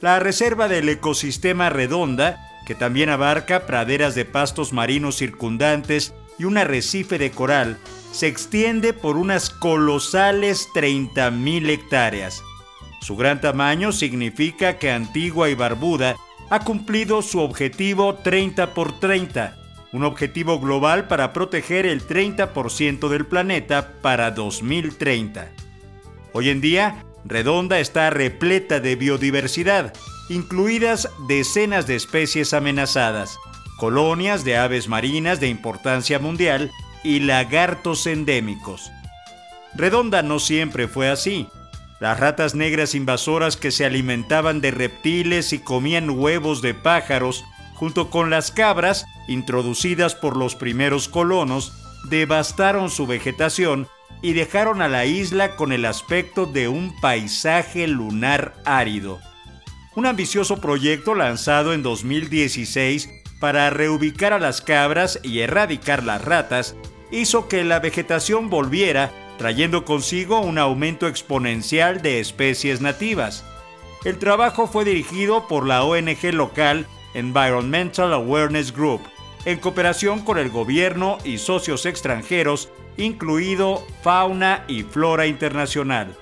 La 0.01 0.19
reserva 0.19 0.67
del 0.69 0.89
ecosistema 0.89 1.71
redonda, 1.71 2.39
que 2.67 2.75
también 2.75 3.11
abarca 3.11 3.67
praderas 3.67 4.15
de 4.15 4.25
pastos 4.25 4.73
marinos 4.73 5.17
circundantes 5.17 6.15
y 6.39 6.45
un 6.45 6.59
arrecife 6.59 7.19
de 7.19 7.31
coral, 7.31 7.79
se 8.11 8.27
extiende 8.27 8.93
por 8.93 9.17
unas 9.17 9.51
colosales 9.51 10.69
30.000 10.75 11.69
hectáreas. 11.69 12.43
Su 13.01 13.17
gran 13.17 13.41
tamaño 13.41 13.93
significa 13.93 14.79
que 14.79 14.91
Antigua 14.91 15.49
y 15.49 15.55
Barbuda 15.55 16.17
ha 16.51 16.61
cumplido 16.61 17.23
su 17.23 17.41
objetivo 17.41 18.15
30 18.15 18.75
por 18.75 18.99
30, 18.99 19.57
un 19.93 20.05
objetivo 20.05 20.59
global 20.61 21.09
para 21.09 21.33
proteger 21.33 21.87
el 21.87 22.07
30% 22.07 23.09
del 23.09 23.27
planeta 23.27 23.93
para 24.01 24.31
2030. 24.31 25.51
Hoy 26.33 26.51
en 26.51 26.61
día, 26.61 27.05
Redonda 27.25 27.81
está 27.81 28.11
repleta 28.11 28.81
de 28.81 28.97
biodiversidad, 28.97 29.93
incluidas 30.29 31.09
decenas 31.27 31.87
de 31.87 31.97
especies 31.97 32.55
amenazadas, 32.55 33.39
colonias 33.79 34.45
de 34.45 34.57
aves 34.57 34.89
marinas 34.89 35.41
de 35.41 35.49
importancia 35.49 36.19
mundial 36.19 36.71
y 37.05 37.21
lagartos 37.21 38.07
endémicos. 38.07 38.91
Redonda 39.75 40.23
no 40.23 40.39
siempre 40.39 40.89
fue 40.89 41.09
así. 41.09 41.49
Las 42.01 42.21
ratas 42.21 42.55
negras 42.55 42.95
invasoras 42.95 43.57
que 43.57 43.71
se 43.71 43.85
alimentaban 43.85 44.61
de 44.61 44.71
reptiles 44.71 45.53
y 45.53 45.59
comían 45.59 46.11
huevos 46.11 46.63
de 46.63 46.75
pájaros, 46.75 47.45
junto 47.75 48.11
con 48.11 48.31
las 48.31 48.53
cabras 48.53 49.05
introducidas 49.27 50.15
por 50.15 50.37
los 50.37 50.55
primeros 50.55 51.09
colonos, 51.09 51.73
devastaron 52.09 52.91
su 52.91 53.07
vegetación 53.07 53.89
y 54.23 54.33
dejaron 54.33 54.81
a 54.83 54.89
la 54.89 55.07
isla 55.07 55.57
con 55.57 55.73
el 55.73 55.85
aspecto 55.85 56.47
de 56.47 56.69
un 56.69 56.99
paisaje 57.01 57.87
lunar 57.89 58.55
árido. 58.65 59.19
Un 59.97 60.07
ambicioso 60.07 60.61
proyecto 60.61 61.15
lanzado 61.15 61.73
en 61.73 61.83
2016 61.83 63.11
para 63.41 63.71
reubicar 63.71 64.33
a 64.33 64.39
las 64.39 64.61
cabras 64.61 65.19
y 65.23 65.41
erradicar 65.41 66.03
las 66.05 66.25
ratas 66.25 66.77
hizo 67.11 67.49
que 67.49 67.65
la 67.65 67.81
vegetación 67.81 68.51
volviera, 68.51 69.11
trayendo 69.38 69.85
consigo 69.85 70.40
un 70.40 70.59
aumento 70.59 71.07
exponencial 71.07 72.03
de 72.03 72.20
especies 72.20 72.81
nativas. 72.81 73.44
El 74.05 74.18
trabajo 74.18 74.66
fue 74.66 74.85
dirigido 74.85 75.48
por 75.48 75.66
la 75.66 75.85
ONG 75.85 76.33
local 76.33 76.87
Environmental 77.14 78.12
Awareness 78.12 78.72
Group, 78.72 79.01
en 79.44 79.59
cooperación 79.59 80.20
con 80.24 80.38
el 80.38 80.51
gobierno 80.51 81.18
y 81.24 81.38
socios 81.38 81.87
extranjeros, 81.87 82.68
incluido 82.96 83.87
Fauna 84.03 84.64
y 84.68 84.83
Flora 84.83 85.27
Internacional. 85.27 86.14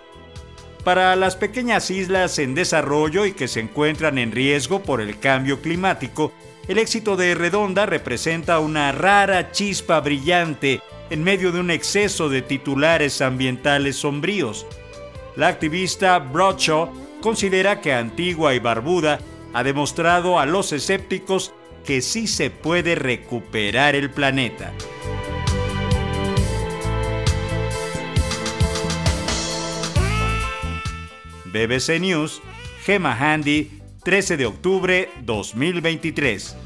Para 0.84 1.16
las 1.16 1.34
pequeñas 1.34 1.90
islas 1.90 2.38
en 2.38 2.54
desarrollo 2.54 3.26
y 3.26 3.32
que 3.32 3.48
se 3.48 3.60
encuentran 3.60 4.18
en 4.18 4.30
riesgo 4.30 4.82
por 4.82 5.00
el 5.00 5.18
cambio 5.18 5.60
climático, 5.60 6.32
el 6.68 6.78
éxito 6.78 7.16
de 7.16 7.34
Redonda 7.34 7.86
representa 7.86 8.60
una 8.60 8.92
rara 8.92 9.50
chispa 9.52 10.00
brillante 10.00 10.80
en 11.10 11.22
medio 11.22 11.52
de 11.52 11.60
un 11.60 11.70
exceso 11.70 12.28
de 12.28 12.42
titulares 12.42 13.20
ambientales 13.20 13.96
sombríos. 13.96 14.66
La 15.36 15.48
activista 15.48 16.18
Bradshaw 16.18 16.90
considera 17.20 17.80
que 17.80 17.92
Antigua 17.92 18.54
y 18.54 18.58
Barbuda 18.58 19.20
ha 19.52 19.62
demostrado 19.62 20.38
a 20.38 20.46
los 20.46 20.72
escépticos 20.72 21.52
que 21.84 22.02
sí 22.02 22.26
se 22.26 22.50
puede 22.50 22.94
recuperar 22.94 23.94
el 23.94 24.10
planeta. 24.10 24.72
BBC 31.46 32.00
News, 32.00 32.42
Gemma 32.84 33.16
Handy, 33.18 33.80
13 34.04 34.36
de 34.36 34.46
octubre 34.46 35.08
2023. 35.22 36.65